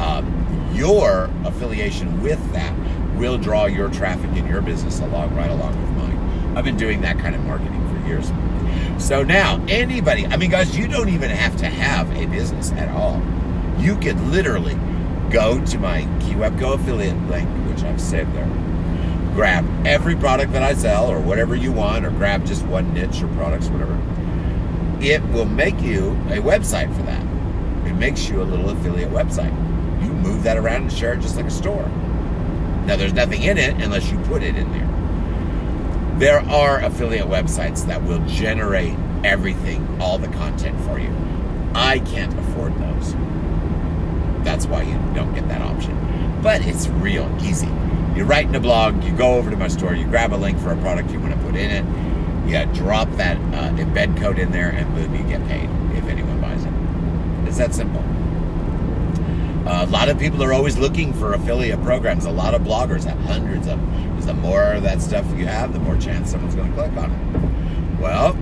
Um, 0.00 0.72
your 0.74 1.30
affiliation 1.44 2.20
with 2.20 2.52
that 2.52 2.74
will 3.16 3.38
draw 3.38 3.66
your 3.66 3.88
traffic 3.90 4.36
in 4.36 4.48
your 4.48 4.60
business 4.60 4.98
along 4.98 5.36
right 5.36 5.48
along 5.48 5.80
with 5.80 5.90
mine. 6.02 6.56
I've 6.58 6.64
been 6.64 6.76
doing 6.76 7.00
that 7.02 7.20
kind 7.20 7.36
of 7.36 7.42
marketing 7.42 7.80
for 7.94 8.08
years. 8.08 8.32
So 8.98 9.22
now, 9.22 9.64
anybody, 9.68 10.26
I 10.26 10.36
mean, 10.36 10.50
guys, 10.50 10.76
you 10.76 10.88
don't 10.88 11.10
even 11.10 11.30
have 11.30 11.56
to 11.58 11.66
have 11.66 12.10
a 12.16 12.26
business 12.26 12.72
at 12.72 12.88
all 12.88 13.22
you 13.82 13.96
could 13.96 14.20
literally 14.28 14.74
go 15.32 15.64
to 15.64 15.78
my 15.78 16.02
KeyWebco 16.20 16.74
affiliate 16.74 17.16
link, 17.28 17.48
which 17.68 17.82
I've 17.82 18.00
saved 18.00 18.34
there, 18.34 18.46
grab 19.34 19.66
every 19.86 20.14
product 20.14 20.52
that 20.52 20.62
I 20.62 20.74
sell 20.74 21.10
or 21.10 21.20
whatever 21.20 21.56
you 21.56 21.72
want, 21.72 22.04
or 22.04 22.10
grab 22.10 22.44
just 22.44 22.64
one 22.66 22.92
niche 22.92 23.22
or 23.22 23.28
products, 23.28 23.68
whatever. 23.68 23.98
It 25.00 25.22
will 25.30 25.46
make 25.46 25.80
you 25.80 26.10
a 26.28 26.36
website 26.36 26.94
for 26.94 27.02
that. 27.04 27.22
It 27.86 27.94
makes 27.94 28.28
you 28.28 28.42
a 28.42 28.44
little 28.44 28.70
affiliate 28.70 29.10
website. 29.10 29.52
You 30.04 30.12
move 30.12 30.42
that 30.42 30.58
around 30.58 30.82
and 30.82 30.92
share 30.92 31.14
it 31.14 31.20
just 31.20 31.36
like 31.36 31.46
a 31.46 31.50
store. 31.50 31.88
Now, 32.86 32.96
there's 32.96 33.14
nothing 33.14 33.42
in 33.42 33.56
it 33.56 33.74
unless 33.80 34.10
you 34.10 34.18
put 34.18 34.42
it 34.42 34.54
in 34.56 34.70
there. 34.72 36.18
There 36.18 36.40
are 36.50 36.80
affiliate 36.80 37.26
websites 37.26 37.86
that 37.86 38.02
will 38.02 38.24
generate 38.26 38.94
everything, 39.24 39.98
all 40.00 40.18
the 40.18 40.28
content 40.28 40.78
for 40.82 40.98
you. 40.98 41.12
I 41.74 42.00
can't 42.00 42.38
afford 42.38 42.78
those. 42.78 43.14
That's 44.44 44.66
why 44.66 44.82
you 44.82 44.94
don't 45.14 45.34
get 45.34 45.48
that 45.48 45.62
option. 45.62 46.40
But 46.42 46.66
it's 46.66 46.88
real 46.88 47.30
easy. 47.42 47.68
You're 48.16 48.26
writing 48.26 48.54
a 48.54 48.60
blog, 48.60 49.02
you 49.04 49.12
go 49.16 49.34
over 49.34 49.50
to 49.50 49.56
my 49.56 49.68
store, 49.68 49.94
you 49.94 50.04
grab 50.06 50.32
a 50.32 50.36
link 50.36 50.58
for 50.58 50.72
a 50.72 50.76
product 50.76 51.10
you 51.10 51.20
want 51.20 51.32
to 51.34 51.40
put 51.40 51.56
in 51.56 51.70
it, 51.70 51.84
you 52.48 52.74
drop 52.74 53.08
that 53.12 53.36
uh, 53.38 53.70
embed 53.76 54.20
code 54.20 54.38
in 54.38 54.52
there, 54.52 54.70
and 54.70 54.94
boom, 54.94 55.14
you 55.14 55.22
get 55.24 55.46
paid 55.48 55.70
if 55.96 56.04
anyone 56.04 56.40
buys 56.40 56.64
it. 56.64 56.72
It's 57.48 57.58
that 57.58 57.74
simple. 57.74 58.02
A 59.64 59.86
lot 59.86 60.08
of 60.08 60.18
people 60.18 60.42
are 60.42 60.52
always 60.52 60.76
looking 60.76 61.12
for 61.12 61.32
affiliate 61.34 61.82
programs. 61.82 62.24
A 62.24 62.30
lot 62.30 62.52
of 62.54 62.62
bloggers 62.62 63.04
have 63.04 63.18
hundreds 63.20 63.66
of 63.68 63.78
them. 63.78 64.10
Because 64.10 64.26
the 64.26 64.34
more 64.34 64.72
of 64.74 64.82
that 64.82 65.00
stuff 65.00 65.24
you 65.38 65.46
have, 65.46 65.72
the 65.72 65.78
more 65.78 65.96
chance 65.96 66.30
someone's 66.30 66.54
going 66.54 66.68
to 66.68 66.74
click 66.74 66.92
on 66.96 67.10
it. 67.10 68.00
Well, 68.00 68.34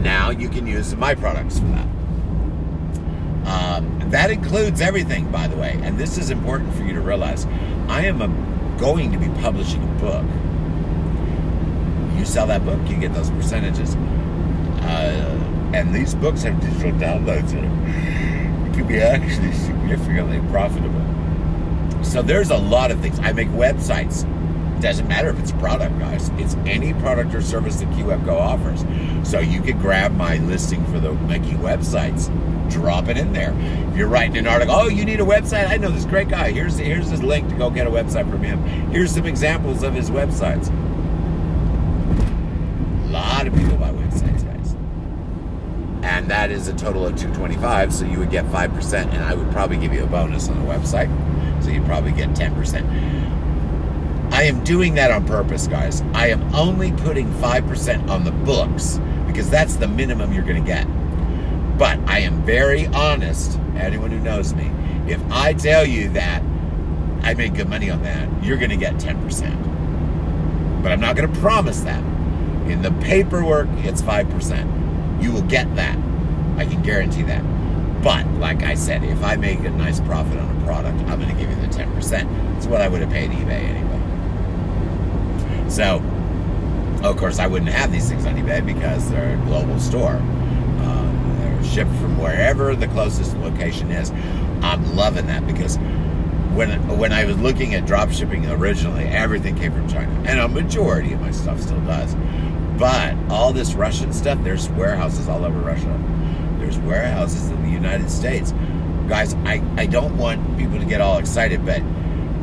now 0.00 0.30
you 0.30 0.48
can 0.48 0.66
use 0.66 0.94
my 0.94 1.14
products 1.14 1.58
for 1.58 1.66
that. 1.66 1.86
Um, 3.46 4.10
that 4.10 4.30
includes 4.30 4.80
everything, 4.80 5.30
by 5.30 5.46
the 5.46 5.56
way, 5.56 5.78
and 5.82 5.96
this 5.96 6.18
is 6.18 6.30
important 6.30 6.74
for 6.74 6.82
you 6.82 6.92
to 6.94 7.00
realize. 7.00 7.46
I 7.88 8.04
am 8.06 8.20
a, 8.20 8.28
going 8.78 9.12
to 9.12 9.18
be 9.18 9.28
publishing 9.40 9.82
a 9.82 10.00
book. 10.00 10.24
You 12.18 12.24
sell 12.24 12.46
that 12.48 12.64
book, 12.64 12.80
you 12.88 12.96
get 12.96 13.14
those 13.14 13.30
percentages. 13.30 13.94
Uh, 14.82 15.70
and 15.74 15.94
these 15.94 16.14
books 16.14 16.42
have 16.42 16.60
digital 16.60 16.92
downloads 16.92 17.52
in 17.52 17.62
them. 17.62 18.66
It 18.66 18.74
can 18.74 18.86
be 18.86 19.00
actually 19.00 19.52
significantly 19.52 20.40
profitable. 20.50 22.04
So 22.04 22.22
there's 22.22 22.50
a 22.50 22.56
lot 22.56 22.90
of 22.90 23.00
things. 23.00 23.18
I 23.20 23.32
make 23.32 23.48
websites. 23.48 24.24
Doesn't 24.80 25.08
matter 25.08 25.30
if 25.30 25.38
it's 25.38 25.52
product, 25.52 25.98
guys. 25.98 26.30
It's 26.36 26.54
any 26.66 26.92
product 26.94 27.34
or 27.34 27.40
service 27.40 27.76
that 27.76 27.88
KeyWebco 27.90 28.28
offers. 28.28 28.84
So 29.28 29.40
you 29.40 29.62
could 29.62 29.78
grab 29.78 30.14
my 30.16 30.36
listing 30.36 30.84
for 30.86 31.00
the 31.00 31.12
making 31.12 31.58
websites 31.58 32.30
drop 32.70 33.08
it 33.08 33.16
in 33.16 33.32
there. 33.32 33.54
If 33.90 33.96
you're 33.96 34.08
writing 34.08 34.36
an 34.36 34.46
article, 34.46 34.74
oh, 34.74 34.88
you 34.88 35.04
need 35.04 35.20
a 35.20 35.24
website. 35.24 35.68
I 35.68 35.76
know 35.76 35.90
this 35.90 36.04
great 36.04 36.28
guy. 36.28 36.52
Here's 36.52 36.76
here's 36.76 37.08
his 37.08 37.22
link 37.22 37.48
to 37.48 37.54
go 37.54 37.70
get 37.70 37.86
a 37.86 37.90
website 37.90 38.30
from 38.30 38.42
him. 38.42 38.62
Here's 38.90 39.12
some 39.12 39.26
examples 39.26 39.82
of 39.82 39.94
his 39.94 40.10
websites. 40.10 40.68
A 43.04 43.08
lot 43.08 43.46
of 43.46 43.54
people 43.54 43.76
buy 43.76 43.90
websites, 43.90 44.44
guys, 44.44 44.74
and 46.02 46.30
that 46.30 46.50
is 46.50 46.68
a 46.68 46.74
total 46.74 47.06
of 47.06 47.16
225. 47.16 47.94
So 47.94 48.04
you 48.04 48.18
would 48.18 48.30
get 48.30 48.46
five 48.50 48.72
percent, 48.74 49.12
and 49.12 49.24
I 49.24 49.34
would 49.34 49.50
probably 49.52 49.78
give 49.78 49.92
you 49.92 50.04
a 50.04 50.06
bonus 50.06 50.48
on 50.48 50.58
the 50.58 50.72
website, 50.72 51.10
so 51.62 51.70
you'd 51.70 51.86
probably 51.86 52.12
get 52.12 52.34
10 52.34 52.54
percent. 52.54 52.86
I 54.36 54.42
am 54.42 54.62
doing 54.64 54.96
that 54.96 55.10
on 55.10 55.26
purpose, 55.26 55.66
guys. 55.66 56.02
I 56.12 56.26
am 56.26 56.54
only 56.54 56.92
putting 56.92 57.26
5% 57.36 58.10
on 58.10 58.24
the 58.24 58.32
books 58.32 59.00
because 59.26 59.48
that's 59.48 59.76
the 59.76 59.88
minimum 59.88 60.30
you're 60.30 60.44
going 60.44 60.62
to 60.62 60.66
get. 60.66 60.86
But 61.78 61.98
I 62.06 62.18
am 62.18 62.44
very 62.44 62.86
honest, 62.88 63.58
anyone 63.76 64.10
who 64.10 64.20
knows 64.20 64.52
me, 64.52 64.70
If 65.10 65.22
I 65.30 65.54
tell 65.54 65.86
you 65.86 66.10
that 66.10 66.42
I 67.22 67.32
made 67.32 67.54
good 67.54 67.70
money 67.70 67.88
on 67.88 68.02
that, 68.02 68.28
you're 68.44 68.58
going 68.58 68.68
to 68.68 68.76
get 68.76 68.96
10%. 68.96 70.82
But 70.82 70.92
I'm 70.92 71.00
not 71.00 71.16
going 71.16 71.32
to 71.32 71.40
promise 71.40 71.80
that. 71.80 72.04
In 72.70 72.82
the 72.82 72.92
paperwork, 73.00 73.68
it's 73.78 74.02
5%. 74.02 75.22
You 75.22 75.32
will 75.32 75.42
get 75.42 75.74
that. 75.76 75.96
I 76.58 76.66
can 76.66 76.82
guarantee 76.82 77.22
that. 77.22 77.42
But 78.02 78.26
like 78.34 78.64
I 78.64 78.74
said, 78.74 79.02
if 79.02 79.24
I 79.24 79.36
make 79.36 79.60
a 79.60 79.70
nice 79.70 80.00
profit 80.00 80.36
on 80.36 80.60
a 80.60 80.64
product, 80.66 80.98
I'm 81.08 81.18
going 81.20 81.34
to 81.34 81.40
give 81.40 81.48
you 81.48 81.56
the 81.56 81.68
10%. 81.68 82.56
It's 82.58 82.66
what 82.66 82.82
I 82.82 82.88
would 82.88 83.00
have 83.00 83.10
paid 83.10 83.30
eBay 83.30 83.48
anyway. 83.48 83.85
So, 85.68 86.02
of 87.02 87.16
course, 87.16 87.38
I 87.38 87.46
wouldn't 87.46 87.70
have 87.70 87.92
these 87.92 88.08
things 88.08 88.26
on 88.26 88.34
eBay 88.36 88.64
because 88.64 89.10
they're 89.10 89.34
a 89.34 89.44
global 89.44 89.78
store. 89.78 90.20
Uh, 90.80 91.38
they're 91.38 91.64
shipped 91.64 91.94
from 91.96 92.18
wherever 92.18 92.74
the 92.74 92.88
closest 92.88 93.36
location 93.38 93.90
is. 93.90 94.10
I'm 94.62 94.96
loving 94.96 95.26
that 95.26 95.46
because 95.46 95.78
when 96.56 96.70
when 96.98 97.12
I 97.12 97.24
was 97.24 97.36
looking 97.38 97.74
at 97.74 97.84
drop 97.84 98.10
shipping 98.10 98.46
originally, 98.50 99.04
everything 99.04 99.56
came 99.56 99.72
from 99.72 99.88
China, 99.88 100.10
and 100.26 100.40
a 100.40 100.48
majority 100.48 101.12
of 101.12 101.20
my 101.20 101.30
stuff 101.30 101.60
still 101.60 101.80
does. 101.80 102.14
But 102.78 103.14
all 103.30 103.52
this 103.52 103.74
Russian 103.74 104.12
stuff, 104.12 104.42
there's 104.42 104.68
warehouses 104.70 105.28
all 105.28 105.44
over 105.44 105.58
Russia. 105.58 106.02
There's 106.58 106.78
warehouses 106.78 107.48
in 107.50 107.62
the 107.62 107.70
United 107.70 108.10
States. 108.10 108.52
Guys, 109.08 109.34
I, 109.44 109.62
I 109.76 109.86
don't 109.86 110.18
want 110.18 110.58
people 110.58 110.78
to 110.78 110.84
get 110.84 111.00
all 111.00 111.18
excited, 111.18 111.64
but 111.64 111.80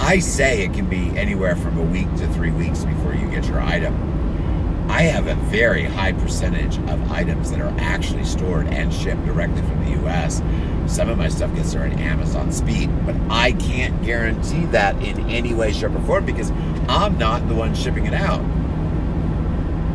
I 0.03 0.19
say 0.19 0.65
it 0.65 0.74
can 0.74 0.89
be 0.89 1.17
anywhere 1.17 1.55
from 1.55 1.77
a 1.77 1.81
week 1.81 2.13
to 2.17 2.27
three 2.33 2.51
weeks 2.51 2.83
before 2.83 3.15
you 3.15 3.31
get 3.31 3.45
your 3.48 3.62
item. 3.62 3.95
I 4.91 5.03
have 5.03 5.27
a 5.27 5.36
very 5.45 5.86
high 5.86 6.12
percentage 6.12 6.77
of 6.77 7.10
items 7.10 7.50
that 7.51 7.62
are 7.62 7.74
actually 7.79 8.25
stored 8.25 8.67
and 8.67 8.93
shipped 8.93 9.25
directly 9.25 9.62
from 9.62 9.86
the 9.86 10.05
US. 10.05 10.43
Some 10.88 11.07
of 11.07 11.17
my 11.17 11.29
stuff 11.29 11.55
gets 11.55 11.72
there 11.72 11.86
in 11.86 11.98
Amazon 12.00 12.51
speed, 12.51 12.89
but 13.05 13.15
I 13.29 13.53
can't 13.53 14.03
guarantee 14.03 14.65
that 14.67 15.01
in 15.01 15.29
any 15.29 15.53
way, 15.53 15.72
shape, 15.72 15.95
or 15.95 16.01
form 16.01 16.25
because 16.25 16.51
I'm 16.89 17.17
not 17.17 17.48
the 17.48 17.55
one 17.55 17.74
shipping 17.74 18.05
it 18.05 18.13
out. 18.13 18.41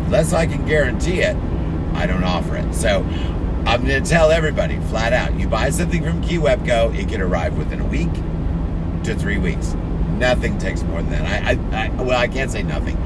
Unless 0.06 0.32
I 0.32 0.46
can 0.46 0.64
guarantee 0.64 1.20
it, 1.20 1.36
I 1.92 2.06
don't 2.06 2.24
offer 2.24 2.56
it. 2.56 2.74
So 2.74 3.04
I'm 3.66 3.84
going 3.84 4.02
to 4.02 4.08
tell 4.08 4.30
everybody 4.30 4.80
flat 4.88 5.12
out 5.12 5.38
you 5.38 5.48
buy 5.48 5.68
something 5.68 6.02
from 6.02 6.22
KeyWebCo, 6.22 6.98
it 6.98 7.10
can 7.10 7.20
arrive 7.20 7.58
within 7.58 7.80
a 7.80 7.86
week 7.86 8.12
to 9.04 9.14
three 9.14 9.36
weeks. 9.36 9.76
Nothing 10.18 10.58
takes 10.58 10.82
more 10.82 11.02
than 11.02 11.10
that. 11.10 11.44
I, 11.44 11.50
I, 11.76 11.86
I 11.86 11.88
well, 12.02 12.18
I 12.18 12.28
can't 12.28 12.50
say 12.50 12.62
nothing. 12.62 12.96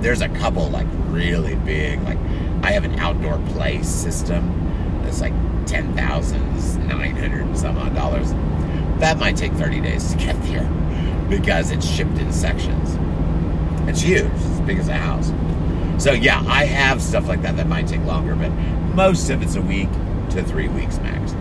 There's 0.00 0.20
a 0.20 0.28
couple 0.28 0.68
like 0.68 0.86
really 1.06 1.56
big, 1.56 2.02
like 2.02 2.18
I 2.62 2.72
have 2.72 2.84
an 2.84 2.98
outdoor 2.98 3.38
play 3.48 3.82
system 3.82 5.02
that's 5.02 5.20
like 5.20 5.32
ten 5.66 5.94
thousand 5.96 6.88
nine 6.88 7.16
hundred 7.16 7.56
some 7.56 7.78
odd 7.78 7.94
dollars. 7.94 8.32
That 9.00 9.18
might 9.18 9.36
take 9.36 9.52
30 9.52 9.80
days 9.80 10.10
to 10.10 10.18
get 10.18 10.40
there 10.44 10.68
because 11.28 11.70
it's 11.70 11.88
shipped 11.88 12.18
in 12.18 12.32
sections. 12.32 12.96
It's 13.88 14.00
huge, 14.00 14.24
as 14.24 14.60
big 14.62 14.78
as 14.78 14.88
a 14.88 14.94
house. 14.94 15.32
So 16.02 16.12
yeah, 16.12 16.42
I 16.46 16.64
have 16.64 17.00
stuff 17.00 17.28
like 17.28 17.42
that 17.42 17.56
that 17.56 17.68
might 17.68 17.86
take 17.86 18.04
longer, 18.04 18.34
but 18.34 18.50
most 18.94 19.30
of 19.30 19.42
it's 19.42 19.54
a 19.54 19.62
week 19.62 19.88
to 20.30 20.42
three 20.42 20.68
weeks 20.68 20.98
max. 20.98 21.32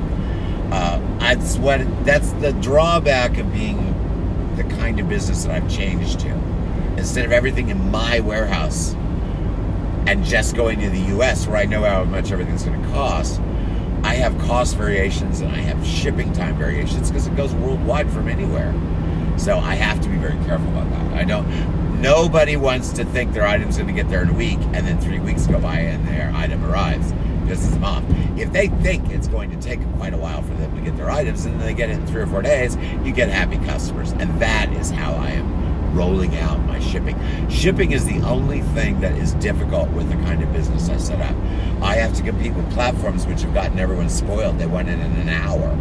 Uh, 0.72 1.00
that's 1.20 1.58
what 1.58 1.82
that's 2.06 2.32
the 2.34 2.54
drawback 2.54 3.38
of 3.38 3.52
being 3.54 3.94
the 4.58 4.64
kind 4.76 5.00
of 5.00 5.08
business 5.08 5.46
that 5.46 5.56
I've 5.56 5.72
changed 5.72 6.20
to. 6.22 6.32
Instead 6.98 7.26
of 7.26 7.32
everything 7.32 7.70
in 7.70 7.92
my 7.92 8.20
warehouse 8.20 8.94
and 10.08 10.24
just 10.24 10.56
going 10.56 10.80
to 10.80 10.90
the 10.90 11.00
U.S. 11.16 11.48
where 11.48 11.58
I 11.58 11.66
know 11.66 11.84
how 11.84 12.04
much 12.04 12.32
everything's 12.32 12.64
going 12.64 12.82
to 12.82 12.88
cost, 12.90 13.40
I 14.04 14.16
have 14.16 14.38
cost 14.40 14.76
variations 14.76 15.42
and 15.42 15.52
I 15.52 15.60
have 15.60 15.86
shipping 15.86 16.34
time 16.34 16.58
variations 16.58 17.12
because 17.12 17.28
it 17.28 17.36
goes 17.36 17.54
worldwide 17.54 18.10
from 18.12 18.28
anywhere. 18.28 18.74
So 19.38 19.60
I 19.60 19.76
have 19.76 20.02
to 20.02 20.10
be 20.10 20.18
very 20.18 20.44
careful 20.46 20.68
about 20.70 20.90
that. 20.90 21.14
I 21.14 21.24
don't. 21.24 22.02
Nobody 22.02 22.58
wants 22.58 22.92
to 22.94 23.06
think 23.06 23.34
their 23.34 23.46
item's 23.46 23.78
going 23.78 23.88
to 23.88 23.94
get 23.94 24.10
there 24.10 24.22
in 24.22 24.30
a 24.30 24.34
week 24.34 24.60
and 24.74 24.88
then 24.88 25.00
three 25.00 25.20
weeks 25.20 25.46
go 25.46 25.60
by 25.60 25.80
and 25.80 26.08
their 26.08 26.32
item 26.36 26.64
arrives 26.66 27.12
them 27.48 27.84
off. 27.84 28.04
If 28.38 28.52
they 28.52 28.68
think 28.68 29.10
it's 29.10 29.28
going 29.28 29.50
to 29.52 29.58
take 29.62 29.80
quite 29.98 30.14
a 30.14 30.18
while 30.18 30.42
for 30.42 30.54
them 30.56 30.76
to 30.76 30.82
get 30.82 30.98
their 30.98 31.10
items 31.10 31.46
and 31.46 31.60
then 31.60 31.66
they 31.66 31.74
get 31.74 31.90
it 31.90 31.94
in 31.94 32.08
three 32.08 32.22
or 32.22 32.28
four 32.28 32.42
days, 32.42 32.76
you 33.04 33.12
get 33.12 33.30
happy 33.30 33.58
customers. 33.66 34.12
And 34.12 34.40
that 34.42 34.72
is 34.74 34.92
how 34.92 35.14
I 35.14 35.30
am 35.30 35.96
rolling 35.96 36.38
out 36.38 36.60
my 36.66 36.80
shipping. 36.80 37.18
Shipping 37.50 37.92
is 37.92 38.06
the 38.06 38.20
only 38.22 38.62
thing 38.62 39.00
that 39.02 39.18
is 39.18 39.34
difficult 39.36 39.90
with 39.92 40.10
the 40.10 40.16
kind 40.18 40.44
of 40.44 40.52
business 40.54 40.90
I 40.90 40.98
set 40.98 41.22
up. 41.22 41.36
I 41.82 41.96
have 41.96 42.14
to 42.16 42.24
compete 42.24 42.54
with 42.54 42.72
platforms 42.74 43.26
which 43.26 43.42
have 43.42 43.54
gotten 43.54 43.80
everyone 43.80 44.10
spoiled. 44.10 44.60
They 44.60 44.68
want 44.68 44.90
it 44.90 45.00
in 45.00 45.12
an 45.14 45.30
hour. 45.30 45.76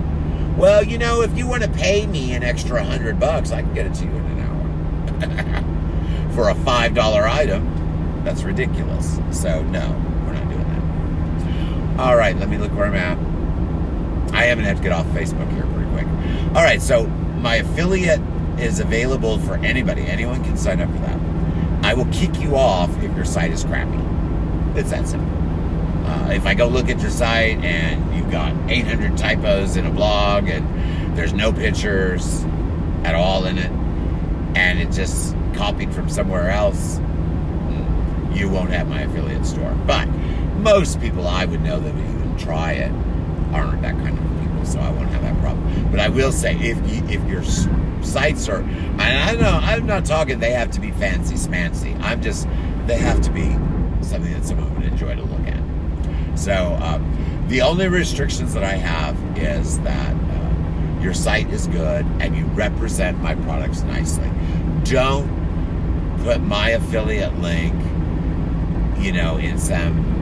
Well, 0.57 0.83
you 0.83 0.97
know, 0.97 1.21
if 1.21 1.37
you 1.37 1.47
want 1.47 1.65
to 1.65 1.69
pay 1.69 2.07
me 2.07 2.35
an 2.35 2.43
extra 2.43 2.83
hundred 2.83 3.21
bucks, 3.21 3.53
I 3.53 3.63
can 3.63 3.75
get 3.75 3.87
it 3.87 3.95
to 3.95 4.05
you 4.05 4.11
in 4.11 4.25
an 4.25 4.41
hour. 4.41 6.33
For 6.33 6.49
a 6.49 6.55
five 6.55 6.95
dollar 6.95 7.27
item, 7.27 8.23
that's 8.25 8.43
ridiculous. 8.43 9.19
So 9.33 9.63
no. 9.65 10.06
All 11.99 12.15
right, 12.15 12.37
let 12.37 12.51
me 12.51 12.59
look 12.59 12.73
where 12.73 12.85
I'm 12.85 12.95
at. 12.95 13.17
I 14.35 14.45
am 14.47 14.59
gonna 14.59 14.69
have 14.69 14.77
to 14.77 14.83
get 14.83 14.93
off 14.93 15.07
Facebook 15.07 15.51
here 15.53 15.65
pretty 15.67 15.91
quick. 15.93 16.07
All 16.55 16.63
right, 16.63 16.83
so 16.83 17.07
my 17.07 17.57
affiliate 17.57 18.21
is 18.59 18.81
available 18.81 19.39
for 19.39 19.55
anybody. 19.57 20.03
Anyone 20.03 20.45
can 20.45 20.59
sign 20.59 20.83
up 20.83 20.91
for 20.91 20.99
that. 20.99 21.19
I 21.83 21.95
will 21.95 22.05
kick 22.13 22.39
you 22.39 22.55
off 22.55 22.91
if 23.03 23.17
your 23.17 23.25
site 23.25 23.51
is 23.51 23.65
crappy. 23.65 23.99
It's 24.79 24.91
that 24.91 25.09
simple. 25.09 25.27
Uh, 26.07 26.33
if 26.33 26.45
I 26.45 26.53
go 26.53 26.69
look 26.69 26.91
at 26.91 27.01
your 27.01 27.11
site 27.11 27.65
and 27.65 28.15
you've 28.15 28.31
got 28.31 28.55
800 28.71 29.17
typos 29.17 29.77
in 29.77 29.87
a 29.87 29.91
blog 29.91 30.49
and 30.49 31.17
there's 31.17 31.33
no 31.33 31.51
pictures 31.51 32.45
at 33.05 33.15
all 33.15 33.47
in 33.47 33.57
it, 33.57 33.71
and 34.55 34.79
it 34.81 34.93
just 34.93 35.35
copied 35.55 35.95
from 35.95 36.11
somewhere 36.11 36.51
else, 36.51 36.99
you 38.35 38.51
won't 38.51 38.69
have 38.71 38.87
my 38.87 39.01
affiliate 39.01 39.47
store. 39.47 39.75
But 39.87 40.09
most 40.59 41.01
people 41.01 41.27
I 41.27 41.45
would 41.45 41.62
know 41.62 41.79
that 41.79 41.95
would 41.95 42.05
even 42.05 42.37
try 42.37 42.73
it 42.73 42.92
aren't 43.53 43.83
that 43.83 43.95
kind 43.97 44.19
of 44.19 44.40
people, 44.40 44.64
so 44.64 44.81
I 44.81 44.90
won't 44.90 45.09
have 45.11 45.23
that 45.23 45.40
problem. 45.40 45.90
But 45.90 46.01
I 46.01 46.09
will 46.09 46.33
say, 46.33 46.55
if 46.57 46.77
you, 46.90 47.03
if 47.09 47.29
your 47.29 47.42
sites 48.05 48.49
are, 48.49 48.61
and 48.61 49.03
I 49.03 49.35
know 49.35 49.59
I'm 49.62 49.87
not 49.87 50.05
talking 50.05 50.38
they 50.38 50.53
have 50.53 50.71
to 50.73 50.81
be 50.81 50.90
fancy 50.92 51.35
smancy. 51.35 51.99
I'm 52.01 52.23
just 52.23 52.47
they 52.87 52.99
have 52.99 53.21
to 53.23 53.31
be 53.31 53.53
something 54.03 54.33
that 54.33 54.45
someone 54.45 54.73
would 54.75 54.85
enjoy 54.85 55.14
to 55.14 55.23
look 55.23 55.47
at. 55.47 56.38
So 56.38 56.79
um, 56.81 57.47
the 57.49 57.62
only 57.62 57.88
restrictions 57.88 58.55
that 58.55 58.64
I 58.64 58.75
have 58.75 59.16
is 59.38 59.81
that 59.81 60.14
uh, 60.14 61.03
your 61.03 61.14
site 61.14 61.51
is 61.51 61.66
good 61.66 62.07
and 62.21 62.37
you 62.37 62.45
represent 62.47 63.21
my 63.21 63.35
products 63.35 63.83
nicely. 63.83 64.31
Don't 64.85 65.29
put 66.23 66.40
my 66.40 66.71
affiliate 66.71 67.37
link, 67.38 67.75
you 68.99 69.12
know, 69.12 69.37
in 69.37 69.59
some 69.59 70.16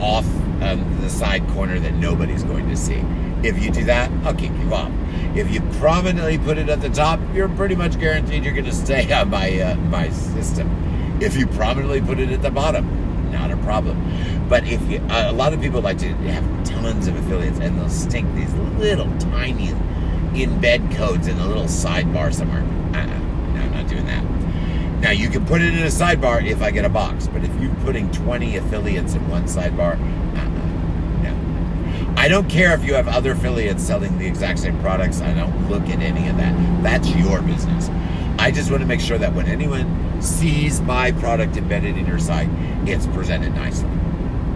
off 0.00 0.26
um, 0.62 1.00
the 1.00 1.10
side 1.10 1.46
corner 1.48 1.78
that 1.78 1.94
nobody's 1.94 2.42
going 2.42 2.68
to 2.68 2.76
see. 2.76 3.02
If 3.42 3.62
you 3.62 3.70
do 3.70 3.84
that, 3.84 4.10
I'll 4.24 4.34
kick 4.34 4.50
you 4.58 4.74
off. 4.74 4.92
If 5.34 5.50
you 5.50 5.60
prominently 5.78 6.38
put 6.38 6.58
it 6.58 6.68
at 6.68 6.80
the 6.80 6.90
top, 6.90 7.20
you're 7.32 7.48
pretty 7.48 7.74
much 7.74 7.98
guaranteed 7.98 8.44
you're 8.44 8.52
going 8.52 8.64
to 8.66 8.72
stay 8.74 9.10
on 9.18 9.30
my 9.30 9.60
uh, 9.60 9.76
my 9.76 10.10
system. 10.10 10.68
If 11.22 11.36
you 11.36 11.46
prominently 11.46 12.00
put 12.00 12.18
it 12.18 12.30
at 12.30 12.42
the 12.42 12.50
bottom, 12.50 13.30
not 13.30 13.50
a 13.50 13.56
problem. 13.58 14.48
But 14.48 14.66
if 14.66 14.82
you, 14.90 15.00
a 15.10 15.32
lot 15.32 15.52
of 15.52 15.60
people 15.60 15.80
like 15.80 15.98
to 15.98 16.08
have 16.08 16.64
tons 16.64 17.06
of 17.06 17.16
affiliates, 17.16 17.60
and 17.60 17.78
they'll 17.78 17.88
stick 17.88 18.24
these 18.34 18.52
little 18.78 19.06
tiny 19.18 19.68
embed 20.32 20.94
codes 20.96 21.28
in 21.28 21.38
a 21.38 21.46
little 21.46 21.64
sidebar 21.64 22.32
somewhere. 22.32 22.62
Uh-uh. 22.94 23.06
No, 23.06 23.60
I'm 23.60 23.72
not 23.72 23.88
doing 23.88 24.06
that. 24.06 24.24
Now 25.00 25.12
you 25.12 25.30
can 25.30 25.46
put 25.46 25.62
it 25.62 25.72
in 25.72 25.80
a 25.80 25.86
sidebar 25.86 26.44
if 26.44 26.60
I 26.60 26.70
get 26.70 26.84
a 26.84 26.90
box, 26.90 27.26
but 27.26 27.42
if 27.42 27.60
you're 27.60 27.74
putting 27.76 28.10
20 28.12 28.56
affiliates 28.56 29.14
in 29.14 29.28
one 29.30 29.44
sidebar, 29.44 29.98
uh-uh, 30.36 31.22
no. 31.22 32.14
I 32.16 32.28
don't 32.28 32.48
care 32.50 32.74
if 32.74 32.84
you 32.84 32.94
have 32.94 33.08
other 33.08 33.32
affiliates 33.32 33.82
selling 33.82 34.18
the 34.18 34.26
exact 34.26 34.58
same 34.58 34.78
products. 34.80 35.22
I 35.22 35.32
don't 35.32 35.70
look 35.70 35.88
at 35.88 36.00
any 36.00 36.28
of 36.28 36.36
that. 36.36 36.82
That's 36.82 37.08
your 37.16 37.40
business. 37.40 37.88
I 38.38 38.50
just 38.50 38.70
want 38.70 38.82
to 38.82 38.86
make 38.86 39.00
sure 39.00 39.16
that 39.16 39.34
when 39.34 39.46
anyone 39.46 40.20
sees 40.20 40.82
my 40.82 41.12
product 41.12 41.56
embedded 41.56 41.96
in 41.96 42.06
your 42.06 42.18
site, 42.18 42.48
it's 42.86 43.06
presented 43.06 43.54
nicely. 43.54 43.88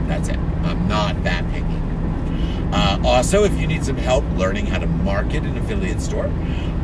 That's 0.07 0.29
it. 0.29 0.39
I'm 0.39 0.87
not 0.89 1.23
that 1.25 1.51
picky. 1.53 1.67
Uh, 2.73 3.01
also, 3.05 3.45
if 3.45 3.59
you 3.59 3.67
need 3.67 3.85
some 3.85 3.97
help 3.97 4.25
learning 4.37 4.67
how 4.67 4.79
to 4.79 4.87
market 4.87 5.45
an 5.45 5.57
affiliate 5.57 6.01
store, 6.01 6.31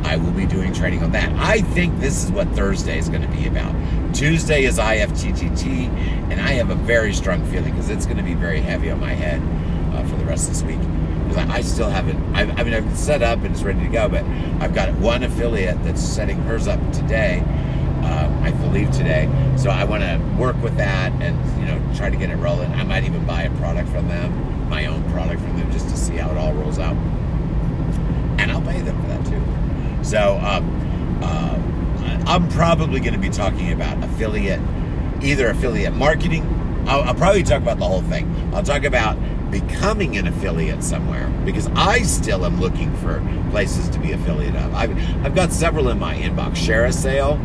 I 0.03 0.17
will 0.17 0.31
be 0.31 0.45
doing 0.45 0.73
training 0.73 1.03
on 1.03 1.11
that. 1.11 1.31
I 1.37 1.61
think 1.61 1.99
this 1.99 2.23
is 2.23 2.31
what 2.31 2.47
Thursday 2.49 2.97
is 2.97 3.09
going 3.09 3.21
to 3.21 3.27
be 3.27 3.47
about. 3.47 3.73
Tuesday 4.13 4.63
is 4.63 4.77
IFTTT, 4.77 5.87
and 6.31 6.41
I 6.41 6.53
have 6.53 6.69
a 6.69 6.75
very 6.75 7.13
strong 7.13 7.45
feeling 7.51 7.71
because 7.71 7.89
it's 7.89 8.05
going 8.05 8.17
to 8.17 8.23
be 8.23 8.33
very 8.33 8.59
heavy 8.61 8.89
on 8.89 8.99
my 8.99 9.13
head 9.13 9.41
uh, 9.93 10.03
for 10.07 10.15
the 10.17 10.25
rest 10.25 10.47
of 10.47 10.53
this 10.53 10.63
week. 10.63 10.79
Because 10.79 11.37
I, 11.37 11.57
I, 11.57 11.61
still 11.61 11.89
haven't, 11.89 12.19
I've, 12.35 12.59
I 12.59 12.63
mean, 12.63 12.73
I've 12.73 12.97
set 12.97 13.21
up 13.21 13.39
and 13.39 13.53
it's 13.53 13.63
ready 13.63 13.79
to 13.79 13.87
go, 13.87 14.09
but 14.09 14.25
I've 14.59 14.73
got 14.73 14.93
one 14.95 15.23
affiliate 15.23 15.81
that's 15.83 16.01
setting 16.01 16.37
hers 16.39 16.67
up 16.67 16.79
today. 16.91 17.43
Uh, 18.03 18.41
I 18.41 18.51
believe 18.51 18.91
today. 18.91 19.29
So 19.57 19.69
I 19.69 19.83
want 19.83 20.01
to 20.01 20.19
work 20.37 20.61
with 20.63 20.75
that 20.77 21.11
and 21.21 21.37
you 21.59 21.65
know 21.67 21.95
try 21.95 22.09
to 22.09 22.17
get 22.17 22.31
it 22.31 22.35
rolling. 22.37 22.71
I 22.73 22.83
might 22.83 23.03
even 23.03 23.25
buy 23.27 23.43
a 23.43 23.51
product 23.57 23.89
from 23.89 24.07
them, 24.07 24.69
my 24.69 24.87
own 24.87 25.03
product 25.11 25.39
from 25.39 25.55
them, 25.57 25.71
just 25.71 25.87
to 25.89 25.95
see 25.95 26.15
how 26.15 26.31
it 26.31 26.37
all 26.37 26.51
rolls 26.53 26.79
out. 26.79 26.95
and 28.39 28.51
I'll 28.51 28.61
pay 28.61 28.81
them 28.81 28.99
for 29.01 29.07
that 29.09 29.25
too. 29.27 30.03
Um, 30.51 31.19
uh, 31.23 32.23
I'm 32.27 32.47
probably 32.49 32.99
going 32.99 33.13
to 33.13 33.19
be 33.19 33.29
talking 33.29 33.71
about 33.71 34.03
affiliate, 34.03 34.59
either 35.21 35.49
affiliate 35.49 35.93
marketing. 35.93 36.45
I'll, 36.87 37.01
I'll 37.03 37.15
probably 37.15 37.43
talk 37.43 37.61
about 37.61 37.79
the 37.79 37.87
whole 37.87 38.01
thing. 38.01 38.51
I'll 38.53 38.63
talk 38.63 38.83
about 38.83 39.17
becoming 39.51 40.17
an 40.17 40.27
affiliate 40.27 40.83
somewhere 40.83 41.27
because 41.45 41.67
I 41.75 42.01
still 42.03 42.45
am 42.45 42.59
looking 42.59 42.95
for 42.97 43.21
places 43.49 43.89
to 43.89 43.99
be 43.99 44.11
affiliate 44.13 44.55
of. 44.55 44.73
I've, 44.73 44.91
I've 45.25 45.35
got 45.35 45.51
several 45.51 45.89
in 45.89 45.99
my 45.99 46.15
inbox. 46.15 46.55
ShareASale, 46.55 47.37